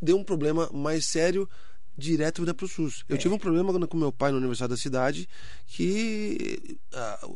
[0.00, 1.48] Deu um problema mais sério,
[1.96, 3.04] direto vai para o SUS.
[3.08, 5.28] Eu tive um problema com meu pai no aniversário da cidade
[5.66, 6.78] que.
[6.92, 7.28] ah,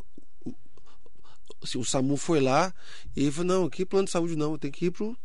[1.64, 2.72] o- assim, o SAMU foi lá
[3.16, 5.16] e falou: não, aqui plano de saúde não, tem que ir pro.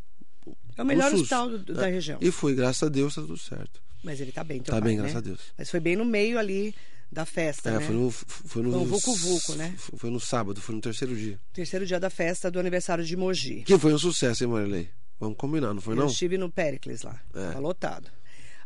[0.77, 1.19] É o melhor SUS.
[1.21, 2.17] hospital do- da É, região.
[2.21, 3.81] E foi, graças a Deus, tá tudo certo.
[4.03, 5.01] Mas ele tá bem, Tá pai, bem, né?
[5.03, 5.39] graças a Deus.
[5.57, 6.73] Mas foi bem no meio ali
[7.11, 7.85] da festa, É, né?
[7.85, 8.09] foi no.
[8.11, 9.75] Foi no, Foi um vucu-vucu, né?
[9.77, 11.39] Foi no sábado, foi no terceiro dia.
[11.53, 13.63] Terceiro dia da festa do aniversário de Mogi.
[13.63, 14.89] Que foi um sucesso, hein, Marilei?
[15.19, 16.07] Vamos combinar, não foi Eu não?
[16.07, 17.19] estive no Péricles lá.
[17.35, 17.51] É.
[17.51, 18.09] Tá lotado.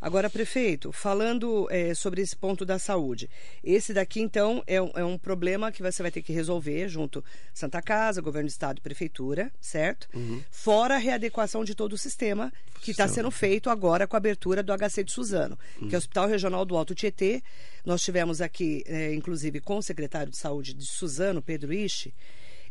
[0.03, 3.29] Agora, prefeito, falando eh, sobre esse ponto da saúde.
[3.63, 7.23] Esse daqui, então, é um, é um problema que você vai ter que resolver junto
[7.53, 10.09] Santa Casa, Governo do Estado e Prefeitura, certo?
[10.51, 14.61] Fora a readequação de todo o sistema que está sendo feito agora com a abertura
[14.61, 17.41] do HC de Suzano, que é o Hospital Regional do Alto Tietê.
[17.85, 22.13] Nós tivemos aqui, eh, inclusive, com o secretário de Saúde de Suzano, Pedro Ishi,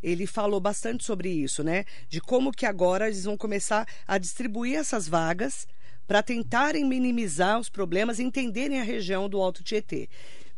[0.02, 1.86] ele falou bastante sobre isso, né?
[2.10, 5.66] De como que agora eles vão começar a distribuir essas vagas
[6.12, 10.10] para tentarem minimizar os problemas e entenderem a região do Alto Tietê.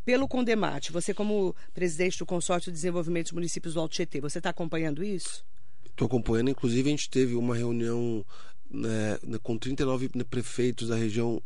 [0.05, 4.39] Pelo Condemate, você como presidente do Consórcio de Desenvolvimento dos Municípios do Alto Tietê, você
[4.39, 5.45] está acompanhando isso?
[5.85, 8.27] Estou acompanhando, inclusive a gente teve uma reunião
[8.69, 11.41] né, com 39 prefeitos da região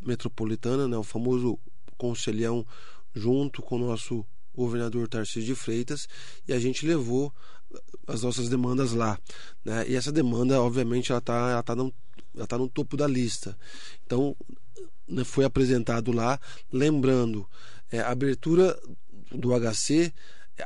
[0.00, 1.58] metropolitana, né, o famoso
[1.98, 2.64] conselhão,
[3.14, 6.08] junto com o nosso governador Tarcísio de Freitas,
[6.48, 7.30] e a gente levou
[8.06, 9.18] as nossas demandas lá.
[9.62, 9.90] Né?
[9.90, 11.76] E essa demanda, obviamente, ela está ela tá
[12.34, 13.56] ela tá no topo da lista.
[14.06, 14.36] Então,
[15.08, 16.40] né, foi apresentado lá,
[16.72, 17.46] lembrando,
[17.90, 18.78] é, a abertura
[19.30, 20.12] do HC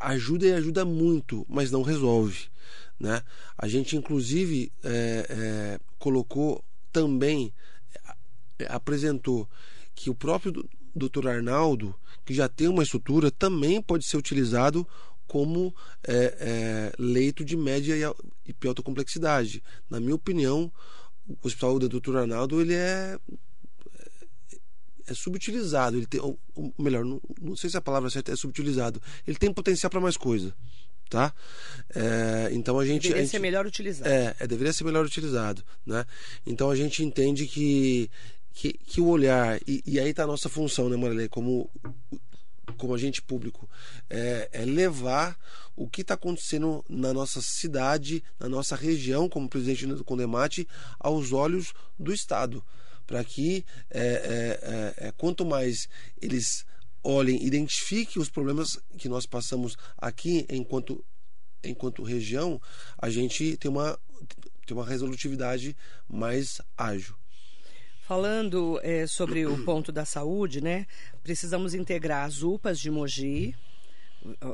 [0.00, 2.48] ajuda e ajuda muito, mas não resolve.
[2.98, 3.22] Né?
[3.56, 7.52] A gente, inclusive, é, é, colocou também,
[8.58, 9.48] é, apresentou
[9.94, 11.28] que o próprio Dr.
[11.28, 14.86] Arnaldo, que já tem uma estrutura, também pode ser utilizado
[15.26, 15.74] como
[16.06, 19.62] é, é, leito de média e, e alta complexidade.
[19.90, 20.72] Na minha opinião,
[21.28, 22.16] o hospital do Dr.
[22.16, 23.18] Arnaldo ele é
[25.06, 25.96] é subutilizado.
[25.96, 29.00] Ele tem, ou, ou melhor, não, não sei se a palavra certa é subutilizado.
[29.26, 30.54] Ele tem potencial para mais coisa,
[31.08, 31.32] tá?
[31.94, 34.10] É, então a gente, Deveria a gente ser melhor utilizado.
[34.10, 36.04] é, é, deveria ser melhor utilizado, né?
[36.44, 38.10] Então a gente entende que
[38.52, 41.70] que, que o olhar e, e aí está a nossa função, né, Marilê, como
[42.76, 43.68] como agente público,
[44.10, 45.38] é, é levar
[45.74, 50.66] o que está acontecendo na nossa cidade, na nossa região, como presidente do Condemate,
[50.98, 52.64] aos olhos do Estado,
[53.06, 55.88] para que é, é, é, é, quanto mais
[56.20, 56.66] eles
[57.02, 61.04] olhem, identifiquem os problemas que nós passamos aqui enquanto
[61.64, 62.60] enquanto região,
[62.96, 63.98] a gente tem uma
[64.66, 65.76] tem uma resolutividade
[66.08, 67.14] mais ágil.
[68.06, 70.86] Falando eh, sobre o ponto da saúde, né?
[71.24, 73.52] Precisamos integrar as UPAs de Mogi.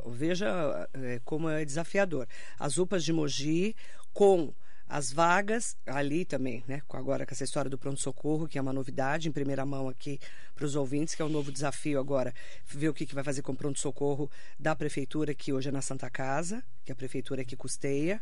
[0.07, 2.27] Veja eh, como é desafiador.
[2.57, 3.75] As UPAs de Mogi
[4.11, 4.51] com
[4.89, 6.81] as vagas ali também, né?
[6.89, 10.19] Agora com essa história do pronto-socorro, que é uma novidade em primeira mão aqui
[10.55, 12.33] para os ouvintes, que é um novo desafio agora,
[12.65, 15.81] ver o que, que vai fazer com o pronto-socorro da prefeitura, que hoje é na
[15.81, 18.19] Santa Casa, que é a prefeitura que custeia,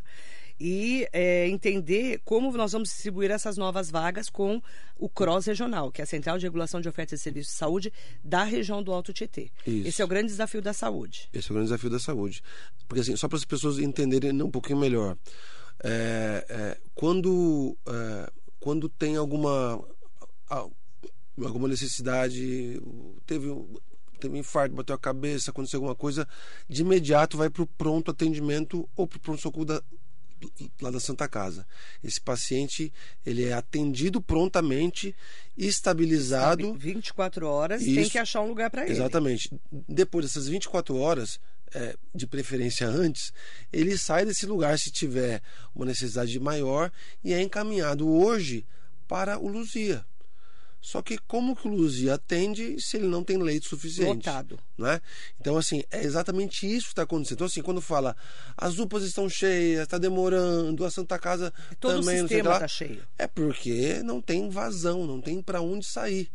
[0.58, 4.60] e é, entender como nós vamos distribuir essas novas vagas com
[4.98, 7.92] o CROSS regional, que é a Central de Regulação de Ofertas de Serviços de Saúde
[8.22, 9.50] da região do Alto Tietê.
[9.66, 9.88] Isso.
[9.88, 11.28] Esse é o grande desafio da saúde.
[11.32, 12.42] Esse é o grande desafio da saúde.
[12.86, 15.16] Porque assim, só para as pessoas entenderem um pouquinho melhor,
[15.82, 19.82] é, é, quando, é, quando tem alguma,
[21.44, 22.80] alguma necessidade,
[23.26, 23.74] teve, um-
[24.20, 26.28] teve um infarto, bateu a cabeça, aconteceu alguma coisa,
[26.68, 29.82] de imediato vai para o pronto atendimento ou para o pronto-socorro da,
[30.80, 31.66] lá da Santa Casa.
[32.02, 32.92] Esse paciente
[33.24, 35.14] ele é atendido prontamente,
[35.56, 36.74] estabilizado.
[36.74, 38.10] 24 horas, tem Isso.
[38.10, 38.92] que achar um lugar para ele.
[38.92, 39.50] Exatamente.
[39.88, 41.38] Depois dessas 24 horas,
[41.74, 43.32] é, de preferência antes,
[43.72, 45.42] ele sai desse lugar se tiver
[45.74, 46.90] uma necessidade maior
[47.24, 48.66] e é encaminhado hoje
[49.08, 50.04] para o Luzia.
[50.84, 54.26] Só que como que o Luzia atende se ele não tem leite suficiente?
[54.26, 54.58] Lotado.
[54.76, 55.00] Né?
[55.40, 57.36] Então, assim, é exatamente isso que está acontecendo.
[57.36, 58.16] Então, assim, quando fala
[58.56, 62.42] as UPAs estão cheias, está demorando, a Santa Casa Todo também, o não sei o
[62.42, 63.04] sistema está cheio.
[63.16, 66.28] é porque não tem vazão, não tem para onde sair.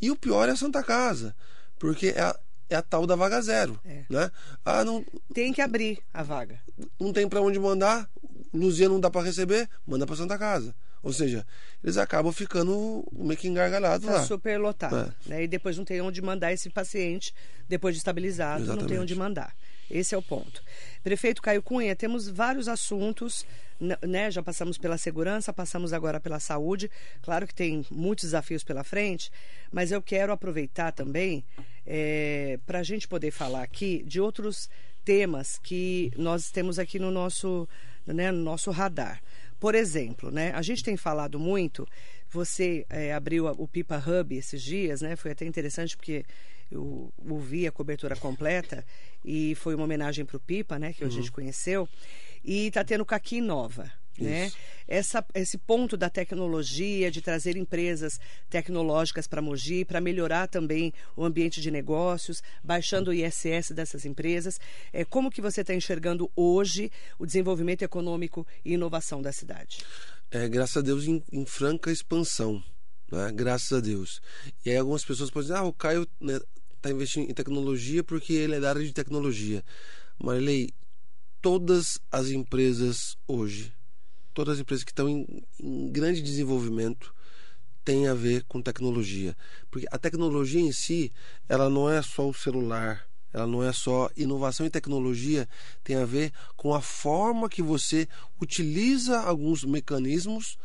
[0.00, 1.34] E o pior é a Santa Casa,
[1.76, 2.38] porque é a,
[2.70, 3.78] é a tal da vaga zero.
[3.84, 4.04] É.
[4.08, 4.30] Né?
[4.64, 6.60] Ah, não, Tem que abrir a vaga.
[6.98, 8.08] não tem para onde mandar,
[8.54, 10.72] Luzia não dá para receber, manda para Santa Casa.
[11.02, 11.46] Ou seja,
[11.82, 14.26] eles acabam ficando meio que engargalhados Está lá.
[14.26, 15.14] super lotado.
[15.26, 15.28] É.
[15.30, 15.44] Né?
[15.44, 17.34] E depois não tem onde mandar esse paciente,
[17.68, 19.02] depois de estabilizado, não tem Exatamente.
[19.02, 19.54] onde mandar.
[19.90, 20.62] Esse é o ponto.
[21.02, 23.44] Prefeito Caio Cunha, temos vários assuntos,
[24.02, 24.30] né?
[24.30, 26.88] Já passamos pela segurança, passamos agora pela saúde.
[27.22, 29.32] Claro que tem muitos desafios pela frente,
[29.72, 31.44] mas eu quero aproveitar também
[32.66, 34.68] para a gente poder falar aqui de outros
[35.04, 37.68] temas que nós temos aqui no nosso,
[38.06, 39.20] né, no nosso radar.
[39.60, 41.86] Por exemplo, né, a gente tem falado muito,
[42.30, 45.16] você eh, abriu o Pipa Hub esses dias, né?
[45.16, 46.24] Foi até interessante porque
[46.70, 48.86] eu ouvi a cobertura completa
[49.22, 50.94] e foi uma homenagem para o Pipa, né?
[50.94, 51.86] Que a gente conheceu.
[52.42, 53.92] E está tendo Caqui Nova.
[54.20, 54.52] Né?
[54.86, 61.24] Essa, esse ponto da tecnologia, de trazer empresas tecnológicas para Mogi, para melhorar também o
[61.24, 64.58] ambiente de negócios, baixando o ISS dessas empresas.
[64.92, 69.78] É, como que você está enxergando hoje o desenvolvimento econômico e inovação da cidade?
[70.30, 72.62] é, graças a Deus, em, em franca expansão.
[73.10, 73.32] Né?
[73.32, 74.20] Graças a Deus.
[74.64, 76.06] E aí algumas pessoas podem dizer, ah, o Caio
[76.76, 79.64] está investindo em tecnologia porque ele é da área de tecnologia.
[80.22, 80.72] Marley,
[81.42, 83.72] todas as empresas hoje,
[84.32, 87.14] todas as empresas que estão em, em grande desenvolvimento,
[87.84, 89.36] têm a ver com tecnologia.
[89.70, 91.12] Porque a tecnologia em si,
[91.48, 95.48] ela não é só o celular, ela não é só inovação e tecnologia,
[95.82, 98.08] tem a ver com a forma que você
[98.40, 100.58] utiliza alguns mecanismos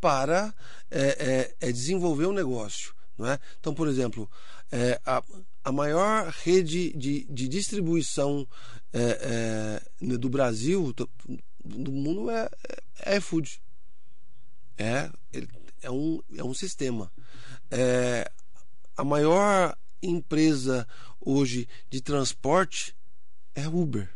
[0.00, 0.54] para
[0.90, 2.94] é, é, é desenvolver o negócio.
[3.18, 3.38] Não é?
[3.58, 4.30] Então, por exemplo,
[4.72, 5.22] é, a,
[5.62, 8.46] a maior rede de, de distribuição
[8.92, 10.94] é, é, do Brasil,
[11.64, 12.48] do do mundo, é,
[13.04, 13.60] é iFood.
[14.78, 15.10] É,
[15.82, 17.10] é, um, é um sistema.
[17.70, 18.30] É,
[18.96, 20.86] a maior empresa
[21.20, 22.96] hoje de transporte
[23.54, 24.08] é Uber.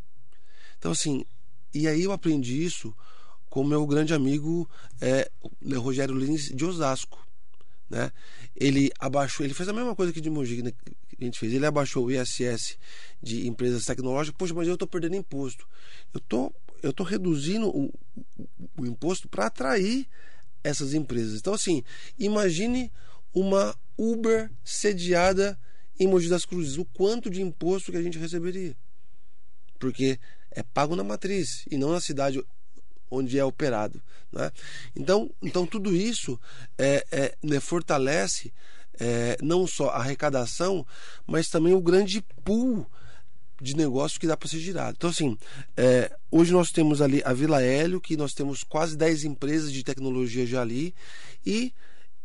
[0.79, 1.25] Então, assim,
[1.73, 2.95] e aí eu aprendi isso
[3.51, 4.69] com meu grande amigo
[5.01, 5.31] é,
[5.77, 7.25] Rogério Lins de Osasco.
[7.89, 8.11] Né?
[8.57, 11.53] Ele abaixou, ele fez a mesma coisa que de Mogi né, que a gente fez.
[11.53, 12.79] Ele abaixou o ISS
[13.23, 14.37] de empresas tecnológicas.
[14.37, 15.67] Poxa, mas eu estou perdendo imposto.
[16.13, 16.53] Eu tô,
[16.85, 20.07] eu tô reduzindo o, o- o imposto para atrair
[20.63, 21.39] essas empresas.
[21.39, 21.83] Então, assim,
[22.19, 22.91] imagine
[23.33, 25.59] uma Uber sediada
[25.99, 26.77] em Mogi das Cruzes.
[26.79, 28.77] O quanto de imposto que a gente receberia?
[29.79, 30.19] Porque
[30.51, 32.43] é pago na matriz e não na cidade
[33.11, 34.03] onde é operado.
[34.33, 34.51] Né?
[34.97, 36.41] Então, então, tudo isso
[36.79, 38.53] é, é, né, fortalece
[38.99, 40.87] é, não só a arrecadação,
[41.27, 42.87] mas também o grande pool
[43.65, 44.95] de negócio que dá para ser girado.
[44.97, 45.37] Então, assim,
[45.77, 49.83] é, hoje nós temos ali a Vila Hélio, que nós temos quase 10 empresas de
[49.83, 50.95] tecnologia já ali,
[51.45, 51.73] e,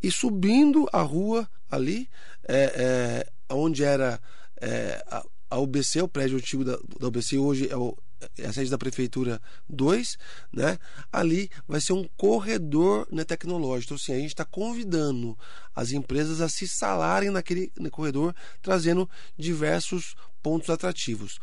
[0.03, 2.09] e subindo a rua ali,
[2.47, 4.19] é, é, onde era
[4.59, 7.97] é, a, a UBC, o prédio antigo da, da UBC, hoje é, o,
[8.37, 10.17] é a sede da Prefeitura 2,
[10.51, 10.77] né?
[11.11, 13.93] ali vai ser um corredor né, tecnológico.
[13.93, 15.37] Então, assim, a gente está convidando
[15.73, 21.39] as empresas a se instalarem naquele corredor, trazendo diversos pontos atrativos.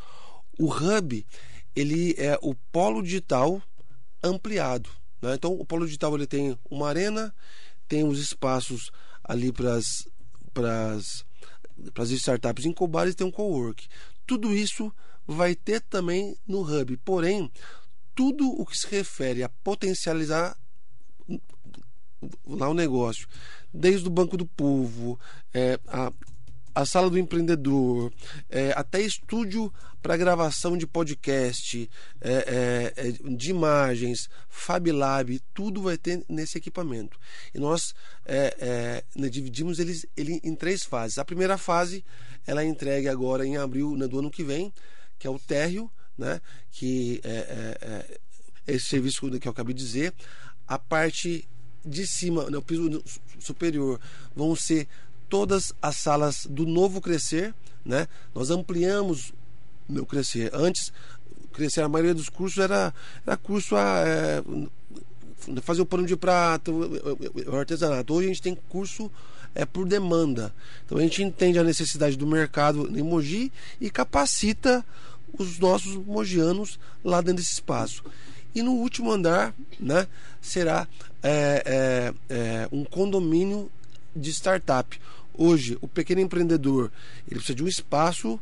[0.59, 1.27] O Hub,
[1.75, 3.63] ele é o polo digital
[4.23, 4.91] ampliado.
[5.21, 5.35] Né?
[5.35, 7.35] Então, o polo digital ele tem uma arena,
[7.89, 8.91] tem os espaços
[9.23, 11.25] ali para as
[12.11, 13.87] startups incubadas e tem um co-work.
[14.27, 14.93] Tudo isso
[15.27, 16.97] vai ter também no Hub.
[16.99, 17.51] Porém,
[18.15, 20.57] tudo o que se refere a potencializar
[22.47, 23.27] lá o negócio,
[23.73, 25.19] desde o Banco do Povo,
[25.53, 26.13] é, a,
[26.77, 28.13] a sala do empreendedor,
[28.51, 31.89] é, até estúdio para gravação de podcast,
[32.21, 37.19] é, é, é, de imagens, Fab Lab, tudo vai ter nesse equipamento.
[37.55, 37.95] E nós
[38.27, 41.17] é, é, né, dividimos eles, ele em três fases.
[41.17, 42.05] A primeira fase
[42.47, 44.71] ela é entregue agora em abril né, do ano que vem,
[45.19, 48.05] que é o térreo, né, que é
[48.67, 50.13] esse serviço que eu acabei de dizer.
[50.69, 51.49] A parte
[51.83, 53.03] de cima, né, o piso
[53.39, 53.99] superior,
[54.35, 54.87] vão ser
[55.29, 58.09] todas as salas do novo crescer, né?
[58.35, 59.33] Nós ampliamos
[59.89, 60.51] o crescer.
[60.53, 60.93] Antes,
[61.53, 62.93] crescer a maioria dos cursos era,
[63.27, 64.43] era curso a é,
[65.63, 68.15] fazer o pano de prata, o artesanato.
[68.15, 69.11] Hoje a gente tem curso
[69.57, 70.55] é por demanda.
[70.85, 74.85] Então a gente entende a necessidade do mercado em Mogi e capacita
[75.33, 78.05] os nossos mogianos lá dentro desse espaço.
[78.55, 80.07] E no último andar, né,
[80.41, 80.87] será
[81.23, 83.71] é, é, é, um condomínio
[84.15, 85.01] de startup.
[85.37, 86.91] Hoje, o pequeno empreendedor
[87.29, 88.41] ele precisa de um espaço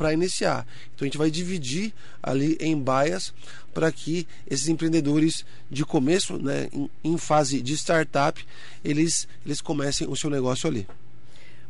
[0.00, 0.66] para iniciar.
[0.94, 3.34] Então a gente vai dividir ali em baias
[3.74, 8.42] para que esses empreendedores de começo, né, em, em, fase de startup,
[8.82, 10.86] eles, eles comecem o seu negócio ali.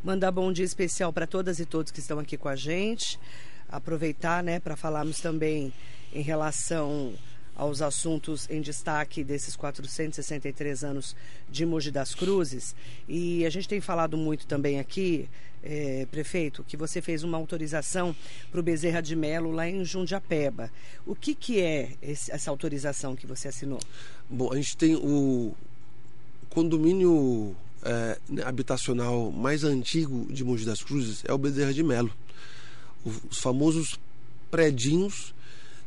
[0.04, 3.18] Mandar bom dia especial para todas e todos que estão aqui com a gente.
[3.68, 5.72] Aproveitar né, para falarmos também
[6.12, 7.12] em relação
[7.56, 11.14] aos assuntos em destaque desses 463 anos
[11.48, 12.74] de Mogi das Cruzes.
[13.08, 15.28] E a gente tem falado muito também aqui,
[15.62, 18.16] é, prefeito, que você fez uma autorização
[18.50, 20.70] para o Bezerra de Melo lá em Jundiapeba.
[21.06, 23.80] O que, que é esse, essa autorização que você assinou?
[24.28, 25.54] Bom, a gente tem o
[26.48, 32.12] condomínio é, habitacional mais antigo de Mogi das Cruzes, é o Bezerra de Melo.
[33.04, 33.98] Os famosos
[34.50, 35.34] predinhos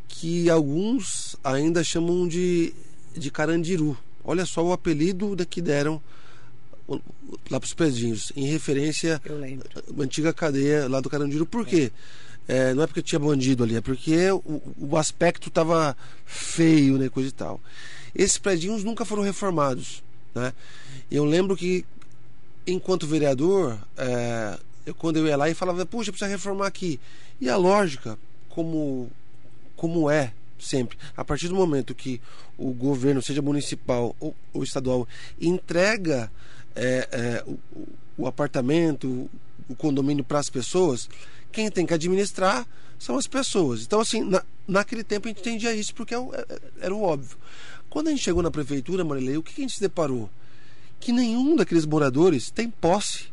[0.07, 2.73] que alguns ainda chamam de,
[3.15, 3.97] de Carandiru.
[4.23, 6.01] Olha só o apelido que deram
[7.49, 9.21] lá para os pedinhos, em referência
[9.97, 11.45] à antiga cadeia lá do Carandiru.
[11.45, 11.91] Por quê?
[12.47, 15.95] É, não é porque tinha bandido ali, é porque o, o aspecto estava
[16.25, 17.59] feio, né, coisa e tal.
[18.13, 20.03] Esses predinhos nunca foram reformados,
[20.35, 20.53] né?
[21.09, 21.85] Eu lembro que,
[22.67, 26.99] enquanto vereador, é, eu, quando eu ia lá e falava, puxa, precisa reformar aqui.
[27.39, 28.17] E a lógica,
[28.49, 29.09] como
[29.83, 30.97] como é sempre.
[31.17, 32.21] A partir do momento que
[32.57, 35.05] o governo, seja municipal ou, ou estadual,
[35.41, 36.31] entrega
[36.73, 37.59] é, é, o,
[38.19, 39.29] o, apartamento,
[39.67, 41.09] o condomínio para as pessoas,
[41.51, 42.65] quem tem que administrar
[42.97, 43.83] são as pessoas.
[43.83, 47.37] Então, assim, na, naquele tempo a gente entendia isso porque é é, era o óbvio.
[47.89, 50.29] Quando a gente chegou na prefeitura, Marilei, o que a gente se deparou?
[50.97, 53.25] Que nenhum daqueles moradores tem posse.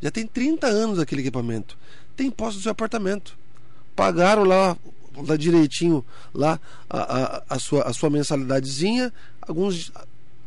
[0.00, 1.76] Já tem 30 anos aquele equipamento.
[2.14, 3.36] Tem posse do seu apartamento.
[3.96, 4.78] Pagaram lá
[5.16, 6.04] lá direitinho
[6.34, 9.12] lá a, a, a, sua, a sua mensalidadezinha.
[9.40, 9.92] Alguns,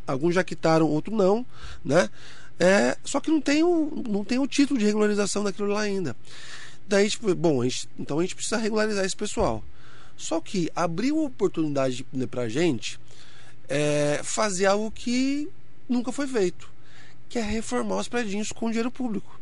[0.06, 1.44] alguns já quitaram, outros não,
[1.84, 2.08] né?
[2.58, 6.16] É, só que não tem, o, não tem o título de regularização daquilo lá ainda.
[6.88, 9.62] Daí, tipo, bom, a gente, então a gente precisa regularizar esse pessoal.
[10.16, 12.98] Só que abriu oportunidade né, pra gente
[13.68, 15.48] é, fazer algo que
[15.88, 16.70] nunca foi feito,
[17.28, 19.38] que é reformar os prédios com dinheiro público.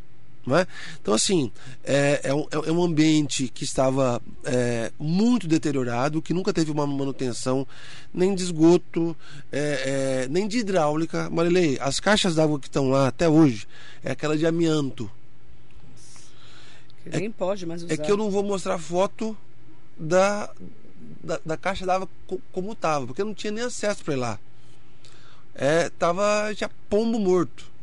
[0.46, 0.66] Não é?
[1.00, 1.50] Então, assim,
[1.82, 6.86] é, é, um, é um ambiente que estava é, muito deteriorado, que nunca teve uma
[6.86, 7.66] manutenção
[8.12, 9.16] nem de esgoto,
[9.50, 11.30] é, é nem de hidráulica.
[11.30, 13.66] Marilei, as caixas d'água que estão lá até hoje
[14.02, 15.10] é aquela de amianto.
[17.02, 17.92] Que nem pode mais usar.
[17.92, 19.36] É que eu não vou mostrar foto
[19.98, 20.50] da,
[21.22, 22.08] da, da caixa d'água
[22.52, 24.38] como estava, porque eu não tinha nem acesso para ir lá.
[25.54, 27.73] É, tava já pombo morto.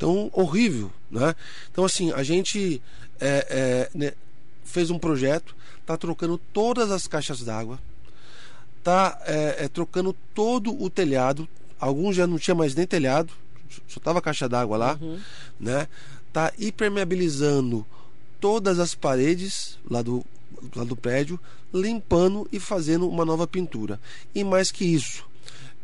[0.00, 0.90] Então, horrível.
[1.10, 1.36] Né?
[1.70, 2.80] Então, assim, a gente
[3.20, 4.12] é, é, né,
[4.64, 7.78] fez um projeto, está trocando todas as caixas d'água,
[8.78, 11.46] está é, é, trocando todo o telhado.
[11.78, 13.30] Alguns já não tinha mais nem telhado,
[13.86, 15.20] só estava caixa d'água lá, uhum.
[15.58, 15.86] né?
[16.32, 17.84] Tá impermeabilizando
[18.40, 20.24] todas as paredes lá do,
[20.74, 21.38] lá do prédio,
[21.74, 24.00] limpando e fazendo uma nova pintura.
[24.34, 25.26] E mais que isso,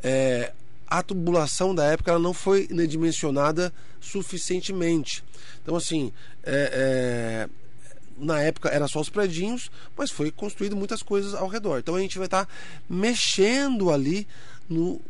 [0.03, 0.55] é,
[0.87, 5.25] a tubulação da época ela não foi dimensionada suficientemente.
[5.63, 6.13] Então, assim,
[6.45, 7.49] é, é,
[8.17, 11.79] na época era só os predinhos, mas foi construído muitas coisas ao redor.
[11.79, 12.53] Então a gente vai estar tá
[12.89, 14.27] mexendo ali
[14.69, 15.01] no,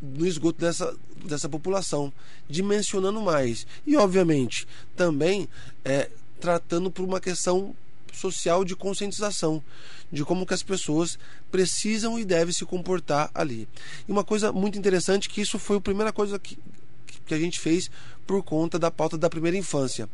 [0.00, 2.12] no esgoto dessa, dessa população,
[2.48, 3.66] dimensionando mais.
[3.86, 5.48] E, obviamente, também
[5.84, 7.74] é, tratando por uma questão
[8.14, 9.62] social de conscientização
[10.10, 11.18] de como que as pessoas
[11.50, 13.68] precisam e devem se comportar ali.
[14.08, 16.58] E uma coisa muito interessante que isso foi a primeira coisa que,
[17.26, 17.90] que a gente fez
[18.26, 20.08] por conta da pauta da primeira infância.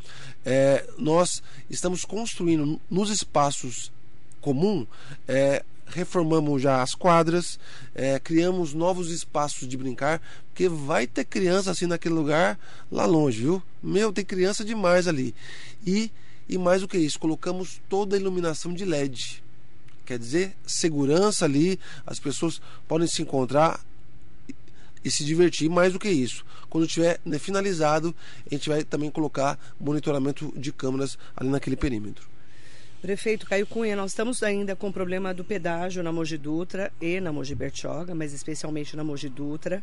[0.44, 3.92] É, nós estamos construindo nos espaços
[4.40, 4.86] comum
[5.28, 7.58] é, reformamos já as quadras,
[7.94, 12.58] é, criamos novos espaços de brincar, porque vai ter criança assim naquele lugar
[12.90, 13.62] lá longe, viu?
[13.82, 15.34] Meu, tem criança demais ali.
[15.86, 16.10] E
[16.50, 19.40] e mais do que isso, colocamos toda a iluminação de LED.
[20.04, 23.80] Quer dizer, segurança ali, as pessoas podem se encontrar
[25.04, 26.44] e se divertir mais do que isso.
[26.68, 28.14] Quando tiver né, finalizado,
[28.50, 32.28] a gente vai também colocar monitoramento de câmeras ali naquele perímetro.
[33.00, 37.20] Prefeito Caio Cunha, nós estamos ainda com o problema do pedágio na Mogi Dutra e
[37.20, 39.82] na Mogi Bertioga, mas especialmente na Mogi Dutra.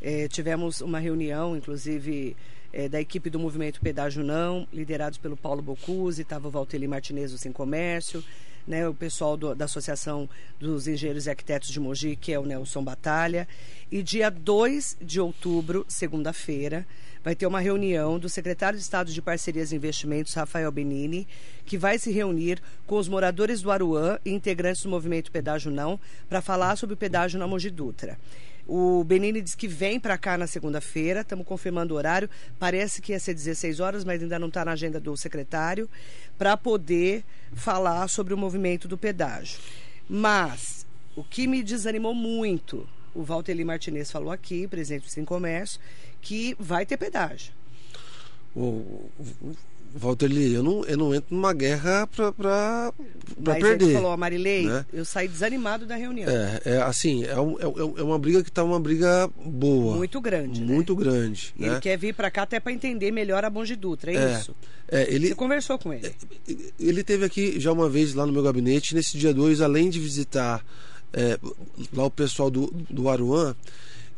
[0.00, 2.36] É, tivemos uma reunião, inclusive
[2.74, 7.38] é, da equipe do Movimento Pedágio Não, liderados pelo Paulo Bocuse, estava o Martinez do
[7.38, 8.22] Sem Comércio,
[8.66, 12.44] né, o pessoal do, da Associação dos Engenheiros e Arquitetos de Mogi, que é o
[12.44, 13.46] Nelson Batalha.
[13.92, 16.84] E dia 2 de outubro, segunda-feira,
[17.22, 21.28] vai ter uma reunião do secretário de Estado de Parcerias e Investimentos, Rafael Benini,
[21.64, 26.00] que vai se reunir com os moradores do Aruã e integrantes do movimento Pedágio Não
[26.28, 28.18] para falar sobre o pedágio na Mogi Dutra.
[28.66, 32.30] O Benini diz que vem para cá na segunda-feira, estamos confirmando o horário.
[32.58, 35.88] Parece que ia ser 16 horas, mas ainda não está na agenda do secretário,
[36.38, 39.58] para poder falar sobre o movimento do pedágio.
[40.08, 45.78] Mas o que me desanimou muito, o Valteli Martinez falou aqui, presidente do Sim Comércio,
[46.22, 47.52] que vai ter pedágio.
[48.56, 49.10] O,
[49.96, 52.92] Walter eu não, eu não entro numa guerra pra, pra,
[53.42, 53.84] pra Mas perder.
[53.84, 54.84] ele falou, a Marilei, né?
[54.92, 56.28] eu saí desanimado da reunião.
[56.28, 59.96] É, é assim, é, um- é, é uma briga que tá uma briga boa.
[59.96, 60.66] Muito grande, né?
[60.74, 61.54] Muito grande.
[61.58, 61.80] Ele né?
[61.80, 64.54] quer vir para cá até para entender melhor a Monge Dutra, é, É, isso?
[64.88, 66.12] é, ele, Você conversou com ele?
[66.78, 68.94] ele teve aqui já uma vez lá no meu gabinete.
[68.94, 70.64] Nesse dia 2, além de visitar
[71.12, 71.38] é,
[71.92, 73.54] lá o pessoal do, do Aruan,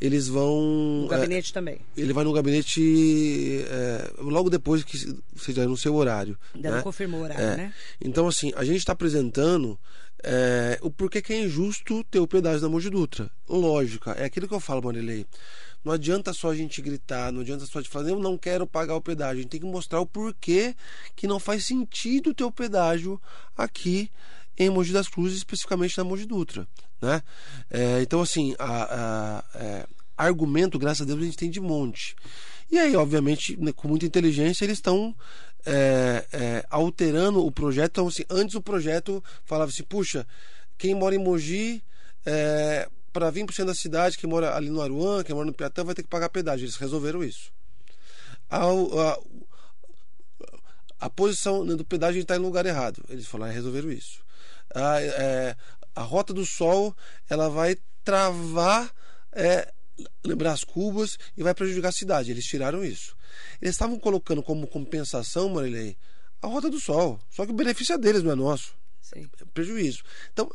[0.00, 0.60] eles vão.
[1.02, 1.78] No é, gabinete também.
[1.96, 6.38] ele vai no gabinete é, logo depois que seja no seu horário.
[6.54, 6.76] Ainda né?
[6.76, 7.56] não confirmou o horário, É.
[7.56, 7.74] né?
[8.00, 9.78] Então, assim, a gente está apresentando
[10.22, 13.30] é, o porquê que é injusto ter o pedágio da Mogi Dutra.
[13.48, 15.26] Lógica, é aquilo que eu falo, Marilei.
[15.84, 18.66] Não adianta só a gente gritar, não adianta só a gente falar, eu não quero
[18.66, 19.38] pagar o pedágio.
[19.38, 20.74] A gente tem que mostrar o porquê
[21.14, 23.20] que não faz sentido ter o pedágio
[23.56, 24.10] aqui
[24.58, 26.66] em Mogi das Cruzes, especificamente na Mogi Dutra.
[27.00, 27.22] Né?
[27.70, 29.86] É, então, assim, a- a- é,
[30.16, 32.14] argumento, graças a Deus, a gente tem de monte.
[32.70, 35.14] E aí, obviamente, né, com muita inteligência, eles estão
[35.68, 37.90] é, é, alterando o projeto.
[37.90, 40.24] Então, assim, antes o projeto falava assim, puxa,
[40.78, 41.82] quem mora em Mogi,
[42.24, 45.94] é, para 20% da cidade, quem mora ali no Aruan, quem mora no Piatã, vai
[45.94, 46.64] ter que pagar pedágio.
[46.64, 47.50] Eles resolveram isso.
[48.48, 49.18] Ao- a,
[51.00, 53.02] a posição né, do pedágio está em lugar errado.
[53.08, 54.20] Eles falaram, resolveram isso.
[54.74, 55.56] A, é,
[55.94, 56.94] a rota do sol
[57.28, 58.92] ela vai travar
[59.32, 59.72] é,
[60.24, 62.30] lembrar as cubas e vai prejudicar a cidade.
[62.30, 63.16] Eles tiraram isso.
[63.60, 65.96] Eles estavam colocando como compensação, Marilei,
[66.42, 67.18] a rota do sol.
[67.30, 68.74] Só que o benefício é deles, não é nosso.
[69.00, 69.28] Sim.
[69.40, 70.02] É prejuízo.
[70.32, 70.50] Então,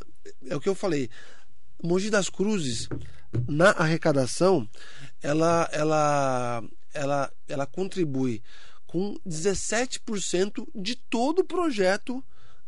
[0.48, 1.10] é o que eu falei.
[1.84, 2.88] Mogi das Cruzes,
[3.48, 4.70] na arrecadação,
[5.22, 8.44] ela, ela, ela, ela contribui
[8.86, 12.24] com 17% de todo o projeto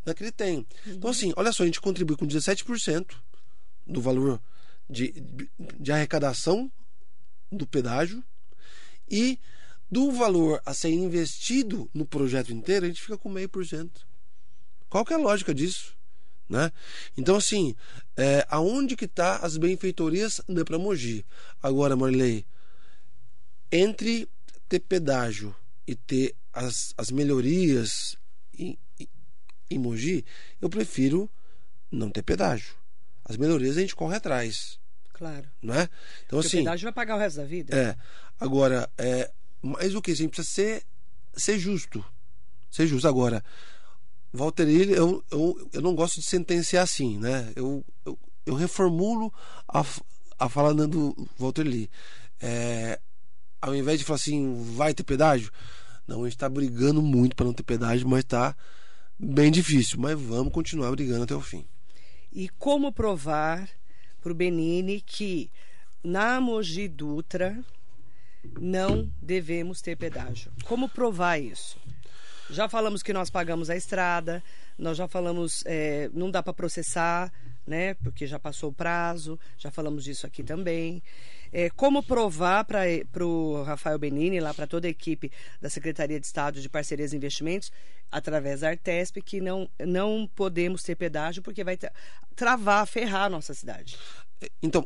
[0.06, 0.66] né, que ele tem.
[0.86, 3.16] Então, assim, olha só, a gente contribui com 17%
[3.86, 4.42] do valor
[4.90, 5.14] de,
[5.80, 6.72] de, arrecadação
[7.52, 8.24] do pedágio
[9.10, 9.40] e
[9.90, 14.06] do valor a ser investido no projeto inteiro, a gente fica com meio por cento.
[14.90, 15.96] Qual que é a lógica disso?
[16.50, 16.72] Né?
[17.18, 17.76] Então, assim,
[18.18, 21.26] é, aonde que tá as benfeitorias né, para Mogi?
[21.62, 22.46] Agora, Marley,
[23.72, 24.28] entre
[24.68, 25.56] ter pedágio
[25.88, 28.18] e ter as, as melhorias
[28.58, 28.78] em,
[29.70, 30.26] em, Mogi,
[30.62, 31.30] eu prefiro
[31.92, 32.76] não ter pedágio.
[33.26, 34.80] As melhorias a gente corre atrás,
[35.14, 35.48] Claro.
[35.62, 35.88] né?
[36.26, 37.76] Então, Porque o assim, pedágio vai pagar o resto da vida.
[37.76, 37.96] é.
[38.40, 40.12] Agora, é, mas o que?
[40.12, 40.84] A gente precisa ser,
[41.34, 42.04] ser justo.
[42.70, 43.08] Ser justo.
[43.08, 43.44] Agora,
[44.34, 47.54] Walter Ilha, eu, eu, eu não gosto de sentenciar assim, né?
[47.56, 49.32] Eu, eu, eu reformulo
[49.68, 49.86] a,
[50.40, 51.90] a fala do Walter Lee.
[52.42, 53.00] É,
[53.62, 55.50] ao invés de falar assim, vai ter pedágio?
[56.06, 58.54] Não, a gente está brigando muito para não ter pedágio, mas está
[59.20, 60.00] bem difícil.
[60.00, 61.66] Mas vamos continuar brigando até o fim.
[62.32, 63.70] E como provar
[64.22, 65.52] para o Benini que
[66.04, 67.64] na Mogi Dutra
[68.60, 70.52] não devemos ter pedágio?
[70.66, 71.78] Como provar isso?
[72.50, 74.44] Já falamos que nós pagamos a estrada,
[74.78, 77.32] nós já falamos, é, não dá para processar,
[77.66, 77.94] né?
[77.96, 81.02] Porque já passou o prazo, já falamos disso aqui também.
[81.56, 85.32] É, como provar para o Rafael Benini, lá para toda a equipe
[85.62, 87.72] da Secretaria de Estado de Parcerias e Investimentos,
[88.12, 91.94] através da Artesp, que não, não podemos ter pedágio porque vai tra-
[92.36, 93.98] travar, ferrar a nossa cidade.
[94.62, 94.86] Então,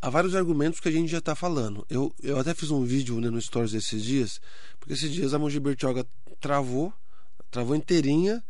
[0.00, 1.84] há vários argumentos que a gente já está falando.
[1.90, 4.40] Eu, eu até fiz um vídeo né, no Stories esses dias,
[4.78, 6.06] porque esses dias a Mogi Bertioga
[6.40, 6.92] travou,
[7.50, 8.42] travou inteirinha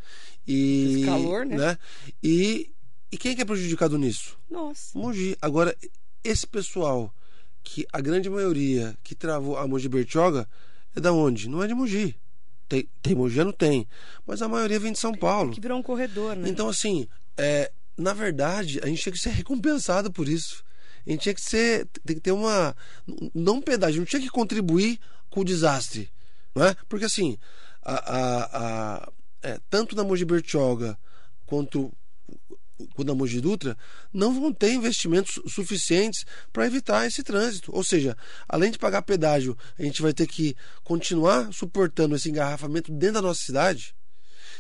[0.46, 0.92] e.
[0.96, 1.78] Fez calor, né?
[2.22, 2.70] E,
[3.10, 4.38] e quem é que é prejudicado nisso?
[4.50, 4.98] Nossa.
[4.98, 5.36] Mogi.
[5.40, 5.76] Agora,
[6.22, 7.14] esse pessoal,
[7.64, 10.46] que a grande maioria que travou a Mogi Bertioga,
[10.94, 11.48] é da onde?
[11.48, 12.14] Não é de Mogi.
[12.68, 13.52] Tem, tem Mogiano?
[13.52, 13.88] Tem.
[14.26, 15.50] Mas a maioria vem de São Paulo.
[15.52, 16.48] Que virou um corredor, né?
[16.48, 20.62] Então, assim, é, na verdade, a gente tinha que ser recompensado por isso.
[21.06, 21.86] A gente tinha que ser.
[22.04, 22.74] Tem que ter uma.
[23.34, 24.98] Não pedágio, não tinha que contribuir
[25.28, 26.10] com o desastre.
[26.54, 26.74] Não é?
[26.88, 27.36] Porque assim,
[27.82, 28.44] a, a,
[29.02, 29.12] a-
[29.42, 30.96] é, tanto na Mogi Bertioga
[31.44, 31.92] quanto
[32.94, 33.76] quanto na Mogi Dutra,
[34.12, 37.74] não vão ter investimentos suficientes para evitar esse trânsito.
[37.74, 38.16] Ou seja,
[38.48, 43.22] além de pagar pedágio, a gente vai ter que continuar suportando esse engarrafamento dentro da
[43.22, 43.94] nossa cidade.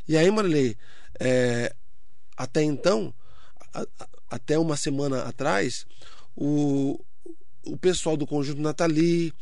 [0.08, 0.76] E aí, Marilei,
[1.18, 1.74] é,
[2.36, 3.14] até então,
[3.72, 5.84] a- a- até uma semana atrás,
[6.36, 6.98] o,
[7.64, 9.32] o pessoal do Conjunto Natali,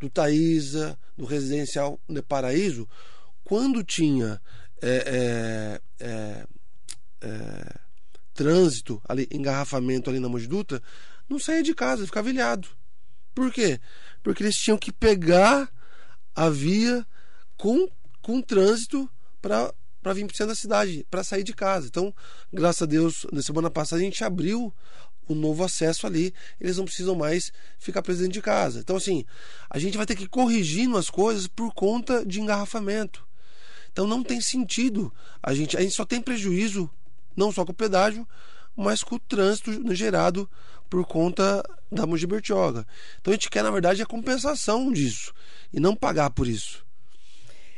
[0.00, 2.88] do Taísa, do Residencial de Paraíso,
[3.44, 4.40] quando tinha
[4.82, 6.46] é, é, é,
[7.22, 7.80] é,
[8.40, 10.82] trânsito, ali, engarrafamento ali na Dutra,
[11.28, 12.66] não saía de casa, ficava ilhado.
[13.34, 13.78] Por quê?
[14.22, 15.70] Porque eles tinham que pegar
[16.34, 17.06] a via
[17.58, 17.86] com,
[18.22, 19.10] com trânsito
[19.42, 21.86] para para vir para o centro da cidade, para sair de casa.
[21.86, 22.14] Então,
[22.50, 24.72] graças a Deus, na semana passada a gente abriu
[25.28, 28.80] o novo acesso ali, eles não precisam mais ficar presos dentro de casa.
[28.80, 29.26] Então, assim,
[29.68, 33.28] a gente vai ter que ir corrigindo as coisas por conta de engarrafamento.
[33.92, 35.12] Então, não tem sentido.
[35.42, 36.90] A gente, a gente só tem prejuízo,
[37.40, 38.28] não só com o pedágio,
[38.76, 40.48] mas com o trânsito gerado
[40.88, 42.86] por conta da Mogi Bertioga.
[43.20, 45.32] Então, a gente quer, na verdade, a compensação disso
[45.72, 46.84] e não pagar por isso.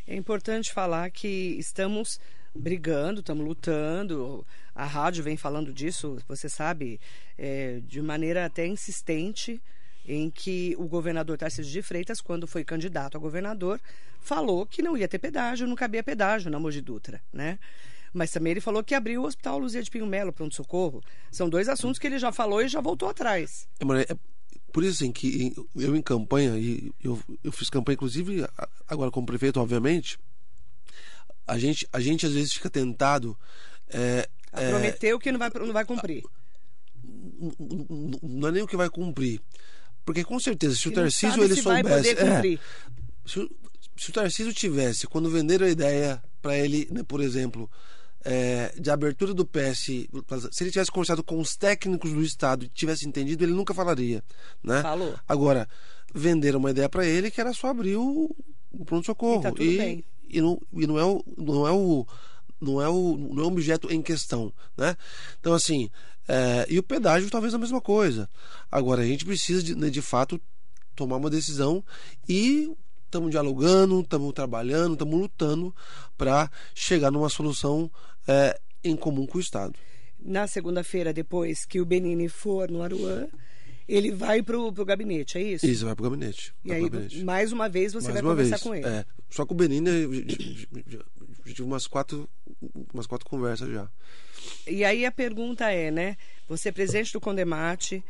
[0.06, 2.18] É importante falar que estamos
[2.54, 4.44] brigando, estamos lutando.
[4.74, 7.00] A rádio vem falando disso, você sabe,
[7.38, 9.62] é, de maneira até insistente,
[10.04, 13.80] em que o governador Tarcísio de Freitas, quando foi candidato a governador,
[14.20, 17.58] falou que não ia ter pedágio, não cabia pedágio na Mogi Dutra, né?
[18.12, 21.02] Mas também ele falou que abriu o Hospital Luzia de Pinho Melo, pronto-socorro.
[21.30, 23.66] São dois assuntos que ele já falou e já voltou atrás.
[24.08, 24.16] É,
[24.72, 28.46] por isso assim, que eu em campanha, e eu, eu fiz campanha inclusive
[28.86, 30.18] agora como prefeito, obviamente,
[31.46, 33.36] a gente, a gente às vezes fica tentado.
[33.88, 36.22] É, é, prometer o que não vai, não vai cumprir.
[38.22, 39.40] Não é nem o que vai cumprir.
[40.04, 42.10] Porque com certeza, se o Tarcísio ele se soubesse.
[42.10, 42.58] É,
[43.26, 43.50] se, o,
[43.96, 47.70] se o Tarcísio tivesse, quando venderam a ideia para ele, né, por exemplo,
[48.24, 50.08] é, de abertura do PS, se
[50.60, 54.22] ele tivesse conversado com os técnicos do Estado e tivesse entendido, ele nunca falaria.
[54.62, 54.82] Né?
[54.82, 55.14] Falou.
[55.28, 55.68] Agora,
[56.14, 58.34] venderam uma ideia para ele que era só abrir o,
[58.70, 59.40] o pronto-socorro.
[59.58, 61.24] E, tá e, e, não, e não é o.
[61.36, 62.06] Não é o
[62.60, 64.96] não é o não é o objeto em questão, né?
[65.40, 65.90] Então assim,
[66.28, 68.30] é, e o pedágio talvez a mesma coisa.
[68.70, 70.40] Agora a gente precisa de, né, de fato
[70.94, 71.84] tomar uma decisão
[72.28, 72.70] e
[73.12, 75.74] estamos dialogando, estamos trabalhando, estamos lutando
[76.16, 77.90] para chegar numa solução
[78.26, 79.74] é, em comum com o Estado.
[80.18, 83.28] Na segunda-feira, depois que o Benini for no Aruan,
[83.86, 85.66] ele vai para o gabinete, é isso?
[85.66, 86.54] Isso, vai para o gabinete.
[86.64, 87.22] E aí, gabinete.
[87.22, 88.62] mais uma vez, você mais vai conversar vez.
[88.62, 88.86] com ele.
[88.86, 90.24] É, só com o Benini,
[91.44, 92.28] tive umas quatro,
[92.94, 93.90] umas quatro conversas já.
[94.66, 96.16] E aí a pergunta é, né?
[96.48, 98.02] Você é presidente do Condemate,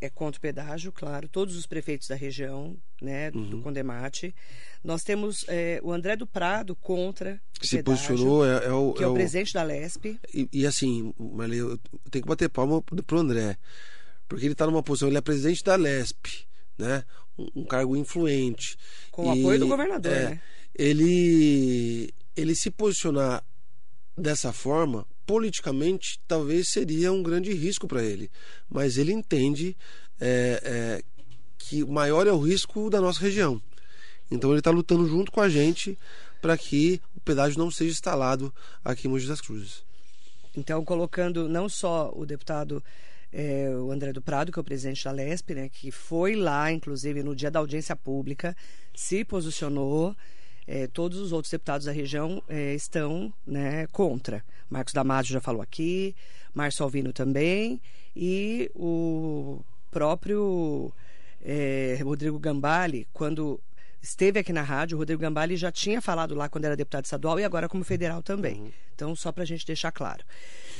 [0.00, 3.50] é contra o pedágio, claro, todos os prefeitos da região, né, uhum.
[3.50, 4.34] do Condemate.
[4.82, 8.72] Nós temos é, o André do Prado contra que o se pedágio, posicionou, é, é
[8.72, 10.18] o, que é, o, presidente da Lesp.
[10.32, 11.78] E, e assim, Marley, eu
[12.10, 13.56] tenho que bater palma pro André,
[14.26, 16.46] porque ele está numa posição, ele é presidente da Lesp,
[16.78, 17.04] né,
[17.38, 18.78] um, um cargo influente.
[19.10, 20.40] Com o apoio do governador, é, né?
[20.74, 23.44] Ele, ele se posicionar
[24.16, 28.28] dessa forma politicamente talvez seria um grande risco para ele,
[28.68, 29.76] mas ele entende
[30.20, 31.02] é, é,
[31.56, 33.62] que maior é o risco da nossa região.
[34.28, 35.96] Então ele está lutando junto com a gente
[36.42, 38.52] para que o pedágio não seja instalado
[38.84, 39.84] aqui em Mogi das Cruzes.
[40.56, 42.82] Então, colocando não só o deputado
[43.32, 46.72] é, o André do Prado, que é o presidente da LESP, né, que foi lá,
[46.72, 48.56] inclusive, no dia da audiência pública,
[48.92, 50.16] se posicionou
[50.72, 54.44] é, todos os outros deputados da região é, estão né, contra.
[54.70, 56.14] Marcos Damasio já falou aqui,
[56.54, 57.80] Márcio Alvino também,
[58.14, 60.92] e o próprio
[61.42, 63.60] é, Rodrigo Gambale, quando
[64.02, 67.38] esteve aqui na rádio, o Rodrigo Gambale já tinha falado lá quando era deputado estadual
[67.38, 68.60] e agora como federal também.
[68.60, 68.72] Uhum.
[68.94, 70.24] Então, só para a gente deixar claro.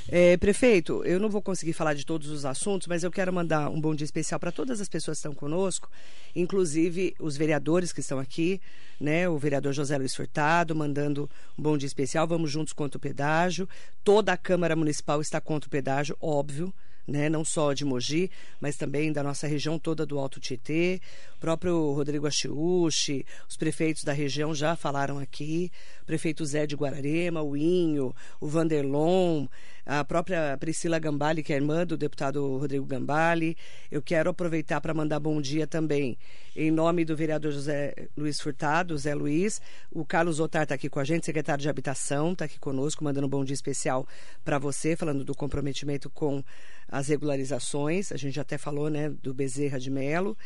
[0.09, 3.71] É, prefeito, eu não vou conseguir falar de todos os assuntos, mas eu quero mandar
[3.71, 5.89] um bom dia especial para todas as pessoas que estão conosco,
[6.35, 8.61] inclusive os vereadores que estão aqui,
[9.01, 9.29] né?
[9.29, 12.27] O vereador José Luiz Furtado mandando um bom dia especial.
[12.27, 13.69] Vamos juntos contra o pedágio.
[14.03, 16.75] Toda a Câmara Municipal está contra o pedágio, óbvio
[17.07, 17.29] né?
[17.29, 18.31] não só de Mogi,
[18.61, 21.01] mas também da nossa região toda do Alto Tietê.
[21.37, 25.71] O próprio Rodrigo Achiuchi, os prefeitos da região já falaram aqui,
[26.03, 29.47] o prefeito Zé de Guararema, o Inho, o Vanderlon,
[29.85, 33.57] a própria Priscila Gambale, que é irmã do deputado Rodrigo Gambale.
[33.91, 36.19] Eu quero aproveitar para mandar bom dia também,
[36.55, 39.61] em nome do vereador José Luiz Furtado, Zé Luiz.
[39.91, 43.27] O Carlos Otar está aqui com a gente, secretário de Habitação, está aqui conosco, mandando
[43.27, 44.07] um bom dia especial
[44.45, 46.43] para você, falando do comprometimento com
[46.89, 48.13] as regularizações.
[48.13, 50.37] A gente até falou né, do Bezerra de Melo.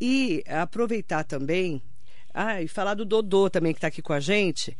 [0.00, 1.82] E aproveitar também,
[2.32, 4.76] ah, e falar do Dodô também, que está aqui com a gente.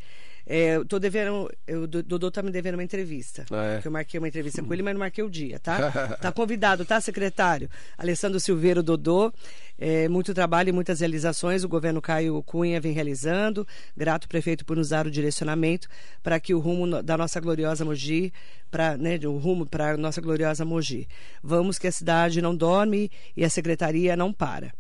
[0.51, 1.51] É, eu tô devendo.
[1.67, 3.45] Eu, o Dodô tá me devendo uma entrevista.
[3.51, 3.81] Ah, é?
[3.83, 5.91] Que eu marquei uma entrevista com ele, mas não marquei o dia, tá?
[6.17, 7.69] tá convidado, tá, secretário?
[7.99, 9.31] Alessandro Silveiro Dodô.
[9.79, 13.69] É, muito trabalho e muitas realizações o governo Caio Cunha vem realizando.
[13.95, 15.87] Grato, prefeito, por nos dar o direcionamento
[16.23, 18.33] para que o rumo da nossa gloriosa Mogi,
[18.71, 21.07] para né, o rumo para a nossa gloriosa Mogi.
[21.43, 24.73] Vamos que a cidade não dorme e a secretaria não para.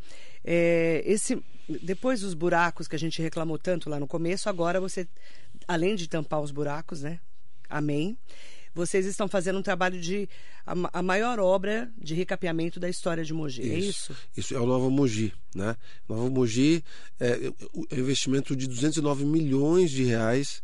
[0.42, 1.42] É, esse,
[1.82, 5.06] depois dos buracos que a gente reclamou tanto lá no começo, agora você,
[5.68, 7.20] além de tampar os buracos, né?
[7.68, 8.16] Amém.
[8.74, 10.28] Vocês estão fazendo um trabalho de
[10.66, 13.62] a, a maior obra de recapeamento da história de Mogi.
[13.62, 14.16] É isso?
[14.36, 15.76] Isso é o Nova Mogi, né?
[16.08, 16.84] Nova Mogi
[17.20, 20.62] é é um investimento de 209 milhões de reais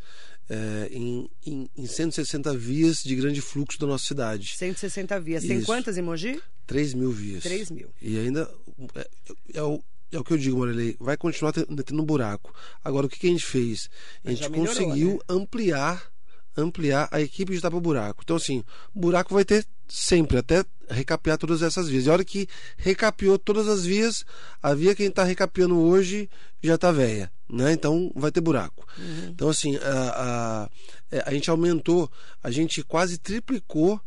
[0.48, 4.54] é, em, em, em 160 vias de grande fluxo da nossa cidade.
[4.56, 5.44] 160 vias.
[5.44, 5.66] Tem Isso.
[5.66, 6.40] quantas em Mogi?
[6.66, 7.42] 3 mil vias.
[7.42, 7.90] 3 mil.
[8.00, 8.50] E ainda
[8.94, 9.08] é,
[9.54, 9.82] é o,
[10.16, 12.54] é o que eu digo, Marilei, vai continuar te- tendo buraco.
[12.84, 13.88] Agora, o que, que a gente fez?
[14.24, 15.18] A gente melhorou, conseguiu né?
[15.28, 16.14] ampliar
[16.56, 18.22] ampliar a equipe de tapa buraco.
[18.22, 18.62] Então, assim,
[18.94, 22.06] buraco vai ter sempre, até recapear todas essas vias.
[22.06, 24.24] E a hora que recapeou todas as vias,
[24.62, 26.28] a via que a gente está recapeando hoje
[26.62, 27.30] já está velha.
[27.48, 27.72] Né?
[27.72, 28.86] Então vai ter buraco.
[29.28, 30.70] Então, assim, a, a,
[31.10, 32.10] é, a gente aumentou,
[32.42, 34.00] a gente quase triplicou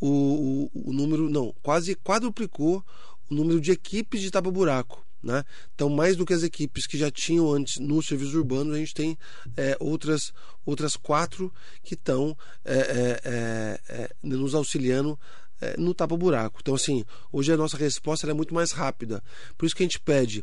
[0.00, 2.84] o, o, o número, não, quase quadruplicou
[3.30, 5.04] o número de equipes de tapa-buraco.
[5.22, 5.44] Né?
[5.74, 8.94] Então, mais do que as equipes que já tinham antes nos serviços urbanos, a gente
[8.94, 9.18] tem
[9.56, 10.32] é, outras,
[10.64, 11.52] outras quatro
[11.82, 15.18] que estão é, é, é, é, nos auxiliando
[15.60, 16.60] é, no tapa-buraco.
[16.62, 19.22] Então, assim, hoje a nossa resposta é muito mais rápida.
[19.58, 20.42] Por isso que a gente pede,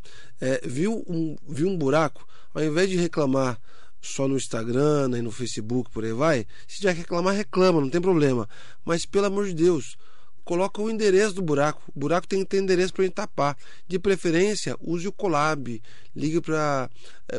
[0.63, 3.59] viu, um, viu um buraco, ao invés de reclamar
[3.99, 7.89] só no Instagram, né, no Facebook, por aí vai, se tiver que reclamar, reclama, não
[7.89, 8.47] tem problema.
[8.85, 9.97] Mas, pelo amor de Deus,
[10.47, 11.83] coloca o endereço do buraco.
[11.93, 13.57] O buraco tem que ter endereço para a gente tapar.
[13.85, 15.81] De preferência, use o Colab,
[16.15, 16.89] ligue para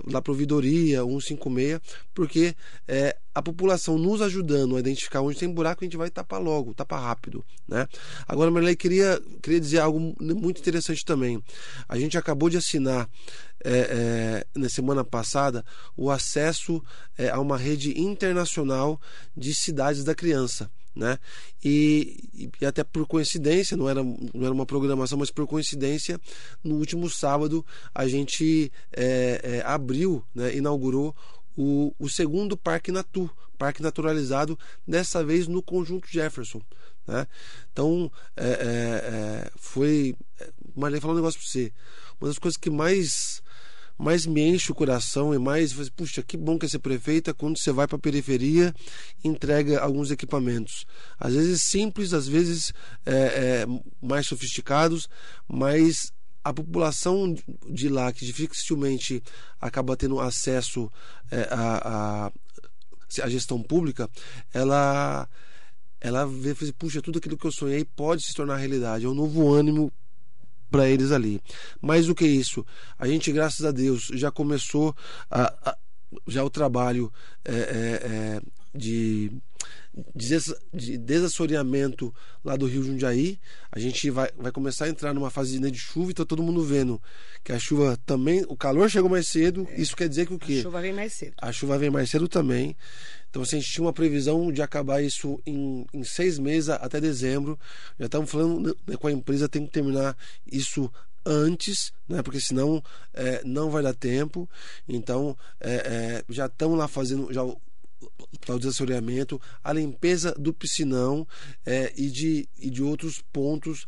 [0.07, 1.81] lá para ouvidoria 156,
[2.15, 2.55] porque
[2.87, 6.75] é, a população nos ajudando a identificar onde tem buraco, a gente vai tapar logo,
[6.75, 7.89] tapar rápido, né?
[8.27, 11.43] Agora, Marley, queria queria dizer algo muito interessante também.
[11.89, 13.09] A gente acabou de assinar
[13.65, 15.65] é, é, na semana passada
[15.97, 16.85] o acesso
[17.17, 19.01] é, a uma rede internacional
[19.35, 21.17] de cidades da criança né?
[21.65, 26.21] E, e, até por coincidência, não era, não era uma programação, mas por coincidência,
[26.63, 31.15] no último sábado a gente é, é, abriu, né, inaugurou
[31.57, 36.61] o, o segundo Parque Natu, Parque Naturalizado, dessa vez no Conjunto Jefferson.
[37.07, 37.27] Né?
[37.73, 40.15] Então, é, foi.
[40.77, 41.73] Marlene, falar um negócio para você.
[42.21, 43.41] Uma das coisas que mais
[43.99, 47.59] mais me enche o coração e mais, puxa, que bom que é ser prefeita quando
[47.59, 48.73] você vai para a periferia
[49.25, 50.87] entrega alguns equipamentos.
[51.19, 52.73] Às vezes simples, às vezes
[53.05, 53.67] é, é,
[54.01, 55.09] mais sofisticados,
[55.49, 56.13] mas
[56.45, 57.35] a população
[57.69, 59.23] de lá, que dificilmente
[59.61, 60.91] acaba tendo acesso
[61.31, 62.31] é, a,
[63.23, 64.09] a gestão pública,
[64.55, 65.29] ela
[66.01, 69.05] ela vê, puxa, tudo aquilo que eu sonhei pode se tornar realidade.
[69.05, 69.93] É um novo ânimo
[70.71, 71.41] para eles ali.
[71.81, 72.65] Mais do que isso,
[72.99, 74.95] a gente, graças a Deus, já começou
[75.31, 75.79] a, a,
[76.27, 77.13] já o trabalho
[77.45, 78.41] é, é, é,
[78.75, 79.33] de,
[80.75, 82.15] de desassoreamento
[82.45, 83.39] lá do Rio Jundiaí.
[83.71, 86.65] A gente vai, vai começar a entrar numa fase de chuva e tá todo mundo
[86.65, 87.01] vendo
[87.45, 89.67] que a chuva também, o calor chegou mais cedo.
[89.77, 90.59] Isso quer dizer que o quê?
[90.61, 91.35] A chuva vem mais cedo.
[91.41, 92.77] A chuva vem mais cedo também.
[93.31, 97.01] Então, assim, a gente tinha uma previsão de acabar isso em, em seis meses até
[97.01, 97.59] dezembro.
[97.99, 100.17] Já estamos falando né, com a empresa, tem que terminar
[100.51, 100.91] isso
[101.25, 102.23] antes, né?
[102.23, 104.49] Porque senão é, não vai dar tempo.
[104.89, 107.61] Então, é, é, já estamos lá fazendo já o,
[108.49, 111.27] o desassoreamento, a limpeza do piscinão
[111.67, 113.87] é, e, de, e de outros pontos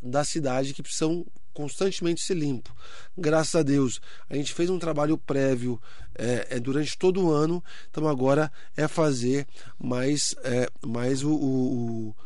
[0.00, 1.26] da cidade que precisam
[1.56, 2.76] constantemente ser limpo.
[3.16, 3.98] Graças a Deus,
[4.28, 5.80] a gente fez um trabalho prévio
[6.14, 9.46] é, é, durante todo o ano, então agora é fazer
[9.82, 12.16] mais, é, mais o, o,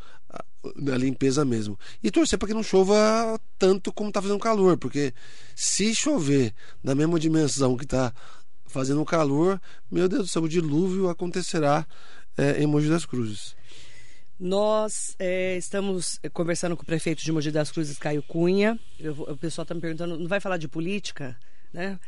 [0.64, 1.78] o limpeza mesmo.
[2.02, 5.14] E torcer para que não chova tanto como está fazendo calor, porque
[5.54, 6.52] se chover
[6.82, 8.12] na mesma dimensão que está
[8.66, 11.86] fazendo calor, meu Deus do céu, o dilúvio acontecerá
[12.36, 13.54] é, em Mogi das Cruzes.
[14.40, 18.80] Nós é, estamos conversando com o prefeito de Mogi das Cruzes, Caio Cunha.
[18.98, 21.36] Eu, o pessoal está me perguntando, não vai falar de política?
[21.70, 22.00] Né?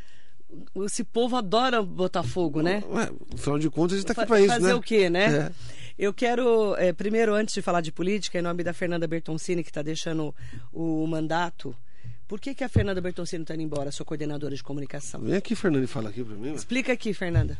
[0.83, 2.83] Esse povo adora botar fogo, né?
[2.89, 4.73] Ué, afinal de contas, a gente está aqui para isso, Fazer né?
[4.73, 5.35] o quê, né?
[5.35, 5.51] É.
[5.97, 9.69] Eu quero, é, primeiro, antes de falar de política, em nome da Fernanda Bertoncini, que
[9.69, 10.33] está deixando
[10.71, 11.75] o mandato,
[12.27, 15.21] por que, que a Fernanda Bertoncini está indo embora, sua coordenadora de comunicação?
[15.21, 16.55] Vem aqui, Fernando, e fala aqui para mim.
[16.55, 17.59] Explica aqui, Fernanda.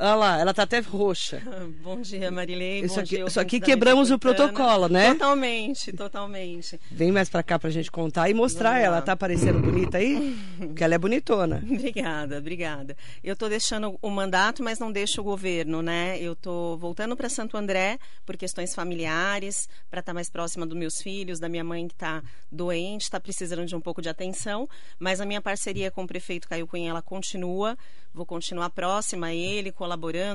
[0.00, 1.42] Olha lá, ela tá até roxa.
[1.82, 2.84] Bom dia, Marilei.
[2.84, 5.12] Isso aqui, dia, isso aqui quebramos o protocolo, né?
[5.14, 6.80] Totalmente, totalmente.
[6.88, 9.02] Vem mais pra cá pra gente contar e mostrar ela.
[9.02, 10.38] Tá parecendo bonita aí?
[10.56, 11.60] Porque ela é bonitona.
[11.68, 12.96] Obrigada, obrigada.
[13.24, 16.16] Eu estou deixando o mandato, mas não deixo o governo, né?
[16.20, 20.98] Eu estou voltando para Santo André por questões familiares, para estar mais próxima dos meus
[21.02, 22.22] filhos, da minha mãe que está
[22.52, 24.68] doente, está precisando de um pouco de atenção.
[24.96, 27.76] Mas a minha parceria com o prefeito Caio Cunha, ela continua.
[28.14, 29.87] Vou continuar próxima a ele, colaborando,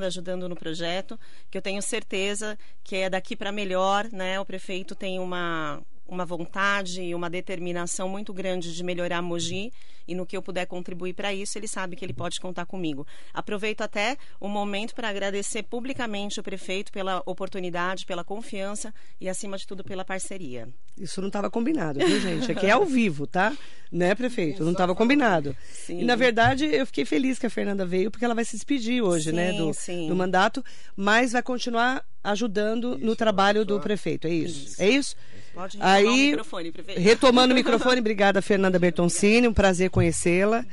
[0.05, 4.39] ajudando no projeto, que eu tenho certeza que é daqui para melhor, né?
[4.39, 9.71] O prefeito tem uma uma vontade e uma determinação muito grande de melhorar Mogi
[10.07, 13.07] e no que eu puder contribuir para isso, ele sabe que ele pode contar comigo.
[13.33, 19.57] Aproveito até o momento para agradecer publicamente o prefeito pela oportunidade, pela confiança e acima
[19.57, 20.67] de tudo pela parceria.
[20.97, 22.51] Isso não estava combinado, viu, gente?
[22.51, 23.55] Aqui é ao vivo, tá?
[23.91, 24.63] Né, prefeito?
[24.63, 25.55] Não estava combinado.
[25.71, 26.01] Sim.
[26.01, 29.03] E, na verdade, eu fiquei feliz que a Fernanda veio, porque ela vai se despedir
[29.03, 30.07] hoje, Sim, né, do, sim.
[30.07, 30.63] do mandato,
[30.95, 34.27] mas vai continuar ajudando no trabalho do prefeito.
[34.27, 34.81] É isso?
[34.81, 35.15] É isso?
[35.53, 37.01] Pode retomar Aí, o microfone, prefeito.
[37.01, 39.47] retomando o microfone, obrigada, Fernanda Bertoncini.
[39.47, 40.65] Um prazer conhecê-la.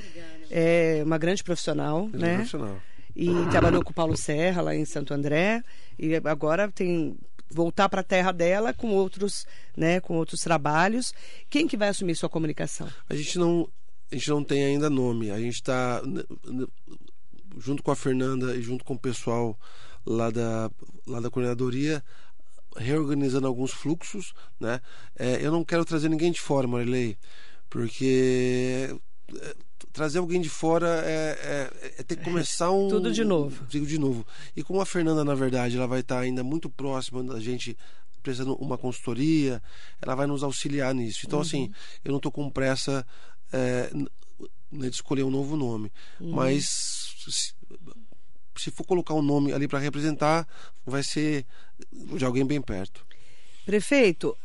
[0.50, 2.34] É uma grande profissional, é né?
[2.36, 2.80] profissional.
[3.14, 5.62] E trabalhou com o Paulo Serra lá em Santo André.
[5.98, 7.16] E agora tem
[7.50, 9.44] voltar para a terra dela com outros,
[9.76, 11.12] né, com outros trabalhos.
[11.48, 12.88] Quem que vai assumir sua comunicação?
[13.08, 13.68] A gente não,
[14.10, 15.30] a gente não tem ainda nome.
[15.30, 16.00] A gente está
[17.58, 19.58] junto com a Fernanda e junto com o pessoal
[20.06, 20.70] lá da,
[21.06, 22.02] lá da coordenadoria
[22.76, 24.80] reorganizando alguns fluxos, né?
[25.18, 27.16] É, eu não quero trazer ninguém de fora, Marilei,
[27.68, 28.96] porque
[29.40, 29.56] é,
[29.92, 33.64] trazer alguém de fora é, é- é ter que começar um Tudo de novo.
[33.70, 34.26] tudo de novo.
[34.56, 37.76] E como a Fernanda, na verdade, ela vai estar ainda muito próxima da gente
[38.22, 39.62] precisando uma consultoria,
[40.00, 41.20] ela vai nos auxiliar nisso.
[41.24, 41.72] Então, assim,
[42.04, 43.06] eu não estou com pressa
[43.50, 43.90] é,
[44.70, 45.90] né, de escolher um novo nome,
[46.20, 47.14] mas
[48.57, 50.46] se, for colocar um nome ali para representar,
[50.84, 51.46] vai ser
[52.16, 53.05] de alguém bem perto.
[53.64, 54.36] Prefeito,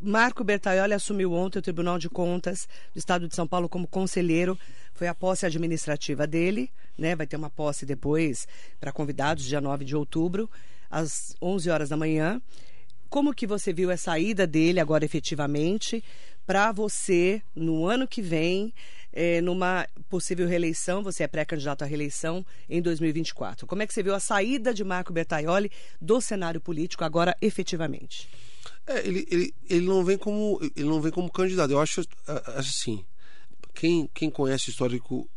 [0.00, 4.58] Marco Bertaioli assumiu ontem o Tribunal de Contas do Estado de São Paulo como conselheiro.
[4.94, 7.14] Foi a posse administrativa dele, né?
[7.14, 8.48] Vai ter uma posse depois
[8.80, 10.50] para convidados, dia 9 de outubro,
[10.90, 12.42] às 11 horas da manhã.
[13.08, 16.02] Como que você viu essa ida dele agora efetivamente
[16.44, 18.74] para você no ano que vem,
[19.12, 21.02] eh, numa possível reeleição?
[21.02, 23.66] Você é pré-candidato à reeleição em 2024.
[23.66, 28.28] Como é que você viu a saída de Marco Bertaioli do cenário político agora efetivamente?
[28.86, 31.70] É, ele, ele, ele não vem como ele não vem como candidato.
[31.70, 32.02] Eu acho
[32.56, 33.04] assim,
[33.74, 35.28] quem, quem conhece o histórico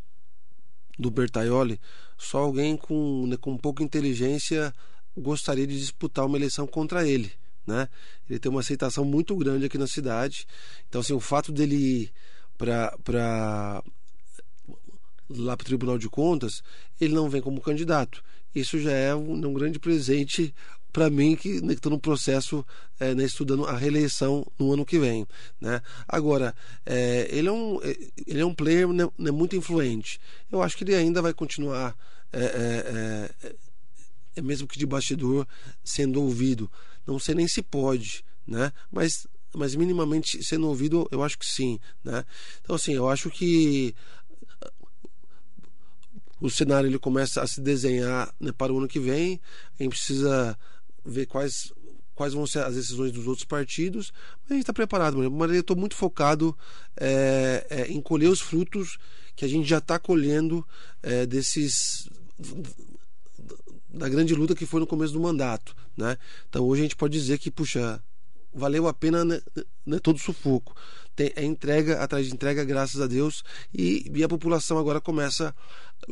[0.97, 1.79] do Bertaioli,
[2.17, 4.73] só alguém com, né, com pouca inteligência
[5.17, 7.31] gostaria de disputar uma eleição contra ele.
[7.65, 7.89] Né?
[8.29, 10.45] Ele tem uma aceitação muito grande aqui na cidade.
[10.87, 12.11] Então, assim, o fato dele
[12.55, 13.83] ir para
[15.29, 16.61] lá para o Tribunal de Contas,
[16.99, 18.23] ele não vem como candidato.
[18.53, 20.53] Isso já é um, um grande presente
[20.93, 22.65] para mim que estou no processo
[22.99, 25.27] é, né, estudando a reeleição no ano que vem,
[25.59, 25.81] né?
[26.07, 30.21] Agora é, ele é um é, ele é um player né, né, muito influente.
[30.49, 31.97] Eu acho que ele ainda vai continuar
[32.31, 33.29] é,
[34.37, 35.45] é mesmo que de bastidor
[35.83, 36.71] sendo ouvido.
[37.05, 38.71] Não sei nem se pode, né?
[38.89, 42.25] Mas mas minimamente sendo ouvido, eu acho que sim, né?
[42.61, 43.95] Então assim, eu acho que
[46.39, 49.39] o cenário ele começa a se desenhar né, para o ano que vem.
[49.79, 50.57] A gente precisa
[51.03, 51.71] ver quais
[52.13, 55.17] quais vão ser as decisões dos outros partidos, mas a gente está preparado.
[55.29, 56.57] Mas eu estou muito focado
[56.95, 58.97] é, é, em colher os frutos
[59.35, 60.65] que a gente já está colhendo
[61.03, 62.09] é, desses
[63.89, 66.17] da grande luta que foi no começo do mandato, né?
[66.49, 68.01] Então hoje a gente pode dizer que puxa
[68.55, 69.41] valeu a pena né,
[69.85, 70.75] né, todo o sufoco.
[71.15, 73.43] Tem, é entrega atrás de entrega, graças a Deus,
[73.73, 75.53] e, e a população agora começa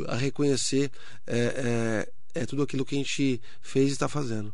[0.08, 0.92] a reconhecer
[1.26, 4.54] é, é, é tudo aquilo que a gente fez e está fazendo.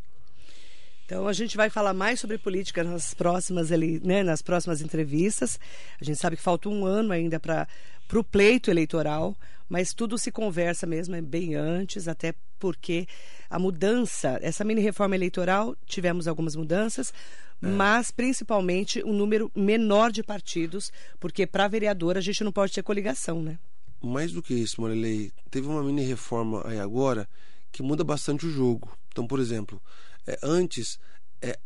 [1.05, 5.59] Então a gente vai falar mais sobre política nas próximas, ele, né, nas próximas entrevistas.
[5.99, 7.67] A gente sabe que falta um ano ainda para
[8.13, 9.35] o pleito eleitoral,
[9.69, 13.07] mas tudo se conversa mesmo é bem antes, até porque
[13.49, 17.13] a mudança, essa mini reforma eleitoral, tivemos algumas mudanças,
[17.61, 17.67] é.
[17.67, 22.81] mas principalmente um número menor de partidos, porque para vereador a gente não pode ter
[22.81, 23.59] coligação, né?
[24.01, 27.29] Mais do que isso, Marilei, teve uma mini reforma aí agora
[27.71, 28.97] que muda bastante o jogo.
[29.11, 29.81] Então, por exemplo,
[30.25, 30.99] é, antes
[31.41, 31.59] é,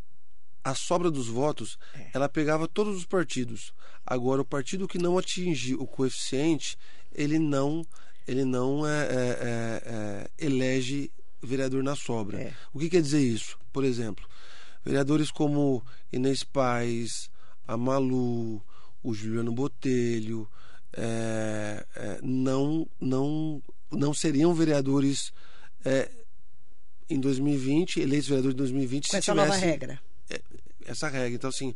[0.64, 2.10] a sobra dos votos é.
[2.14, 3.74] ela pegava todos os partidos.
[4.06, 6.78] Agora o partido que não atingir o coeficiente
[7.16, 7.86] ele não
[8.28, 11.12] ele não é, é, elege
[11.42, 12.54] vereador na sobra.
[12.74, 13.58] O que quer dizer isso?
[13.72, 14.26] Por exemplo,
[14.84, 17.30] vereadores como Inês Paz,
[17.68, 18.62] a Malu,
[19.04, 20.48] o Juliano Botelho
[22.22, 23.62] não não
[23.92, 25.34] não seriam vereadores
[25.86, 26.10] é,
[27.10, 30.00] em 2020, eleitos vereadores de 2020, Com se essa nova tivesse regra.
[30.86, 31.36] essa regra.
[31.36, 31.76] Então, assim,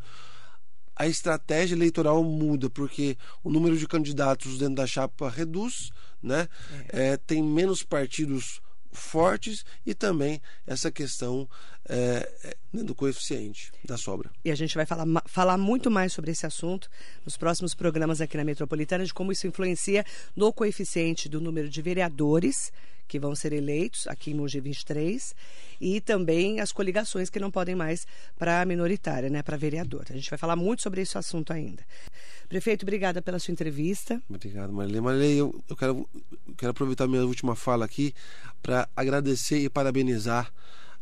[0.97, 5.91] a estratégia eleitoral muda, porque o número de candidatos dentro da chapa reduz,
[6.21, 6.47] né?
[6.89, 8.59] É, tem menos partidos
[8.91, 11.47] fortes e também essa questão
[11.87, 14.31] é, é, né, do coeficiente da sobra.
[14.43, 16.89] E a gente vai falar, falar muito mais sobre esse assunto
[17.23, 20.03] nos próximos programas aqui na Metropolitana, de como isso influencia
[20.35, 22.71] no coeficiente do número de vereadores
[23.07, 25.33] que vão ser eleitos aqui em Mogi 23
[25.79, 28.05] e também as coligações que não podem mais
[28.37, 30.05] para minoritária, né, para vereador.
[30.09, 31.83] A gente vai falar muito sobre esse assunto ainda.
[32.49, 34.21] Prefeito, obrigada pela sua entrevista.
[34.29, 35.01] Obrigado, Marilei.
[35.01, 36.09] Marilei, eu, eu quero,
[36.47, 38.13] eu quero aproveitar minha última fala aqui
[38.61, 40.51] para agradecer e parabenizar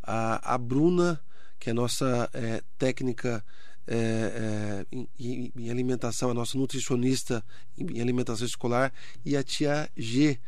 [0.01, 1.19] a, a Bruna,
[1.59, 3.43] que é nossa é, técnica
[3.87, 4.85] é, é,
[5.19, 7.43] em, em- alimentação, a nossa nutricionista
[7.77, 8.91] em alimentação escolar,
[9.23, 10.39] e a tia G,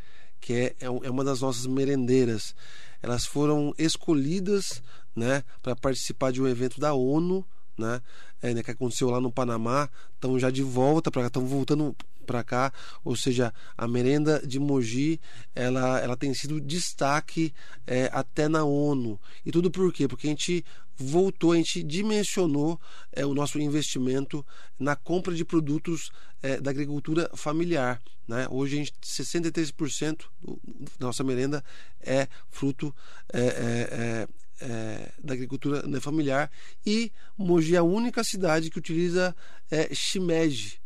[0.48, 2.56] que é, é é uma das nossas merendeiras.
[3.04, 4.82] Elas foram escolhidas
[5.14, 7.46] né, para participar de um evento da ONU
[7.78, 8.02] né,
[8.42, 11.96] é, né, que aconteceu lá no Panamá, estão já de volta para cá, estão voltando
[12.26, 12.74] para cá,
[13.04, 15.20] ou seja, a merenda de Mogi,
[15.56, 17.54] ela, ela tem sido destaque
[17.88, 19.20] é, até na ONU.
[19.46, 20.08] E tudo por quê?
[20.08, 20.64] Porque a gente
[20.98, 22.80] voltou, a gente dimensionou
[23.14, 24.46] é, o nosso investimento
[24.78, 26.12] na compra de produtos
[26.42, 28.02] é, da agricultura familiar.
[28.28, 28.46] Né?
[28.50, 30.60] Hoje, a gente, 63% do-
[31.00, 31.64] da nossa merenda
[32.02, 32.94] é fruto
[33.32, 34.28] é,
[34.62, 36.52] é, da agricultura né, familiar
[36.86, 39.36] e Mogi é a única cidade que utiliza
[39.70, 40.80] é, shimeji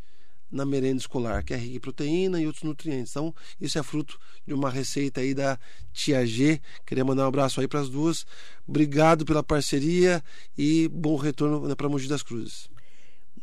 [0.51, 3.11] na merenda escolar, que é rica em proteína e outros nutrientes.
[3.11, 5.57] Então, isso é fruto de uma receita aí da
[5.93, 6.59] Tia G.
[6.86, 8.26] Queria mandar um abraço aí para as duas.
[8.67, 10.22] Obrigado pela parceria
[10.57, 12.69] e bom retorno né, para Mogi das Cruzes.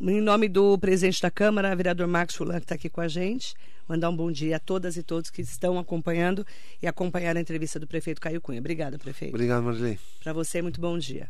[0.01, 3.55] Em nome do presidente da Câmara, vereador Marcos Fulan, que está aqui com a gente,
[3.89, 6.47] mandar um bom dia a todas e todos que estão acompanhando
[6.83, 8.61] e acompanhar a entrevista do prefeito Caio Cunha.
[8.61, 9.35] Obrigada, prefeito.
[9.35, 9.99] Obrigado, Marilei.
[10.23, 11.29] Para você, muito bom dia.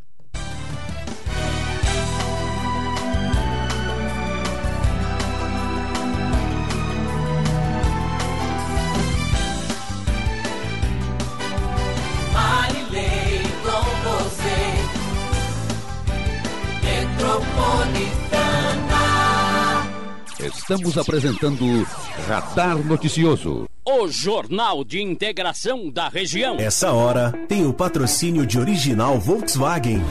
[20.49, 21.87] Estamos apresentando
[22.27, 23.67] Radar Noticioso.
[23.85, 26.57] O Jornal de Integração da Região.
[26.59, 30.03] Essa hora tem o patrocínio de original Volkswagen.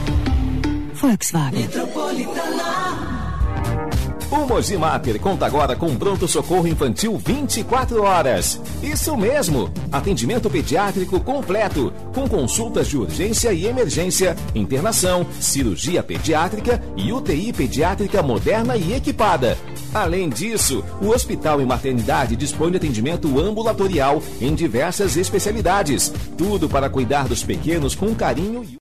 [0.94, 1.68] Volkswagen.
[4.30, 8.60] O Mogimater conta agora com pronto-socorro infantil 24 horas.
[8.82, 9.70] Isso mesmo!
[9.90, 18.22] Atendimento pediátrico completo, com consultas de urgência e emergência, internação, cirurgia pediátrica e UTI pediátrica
[18.22, 19.56] moderna e equipada.
[19.94, 26.12] Além disso, o Hospital e Maternidade dispõe de atendimento ambulatorial em diversas especialidades.
[26.36, 28.76] Tudo para cuidar dos pequenos com carinho e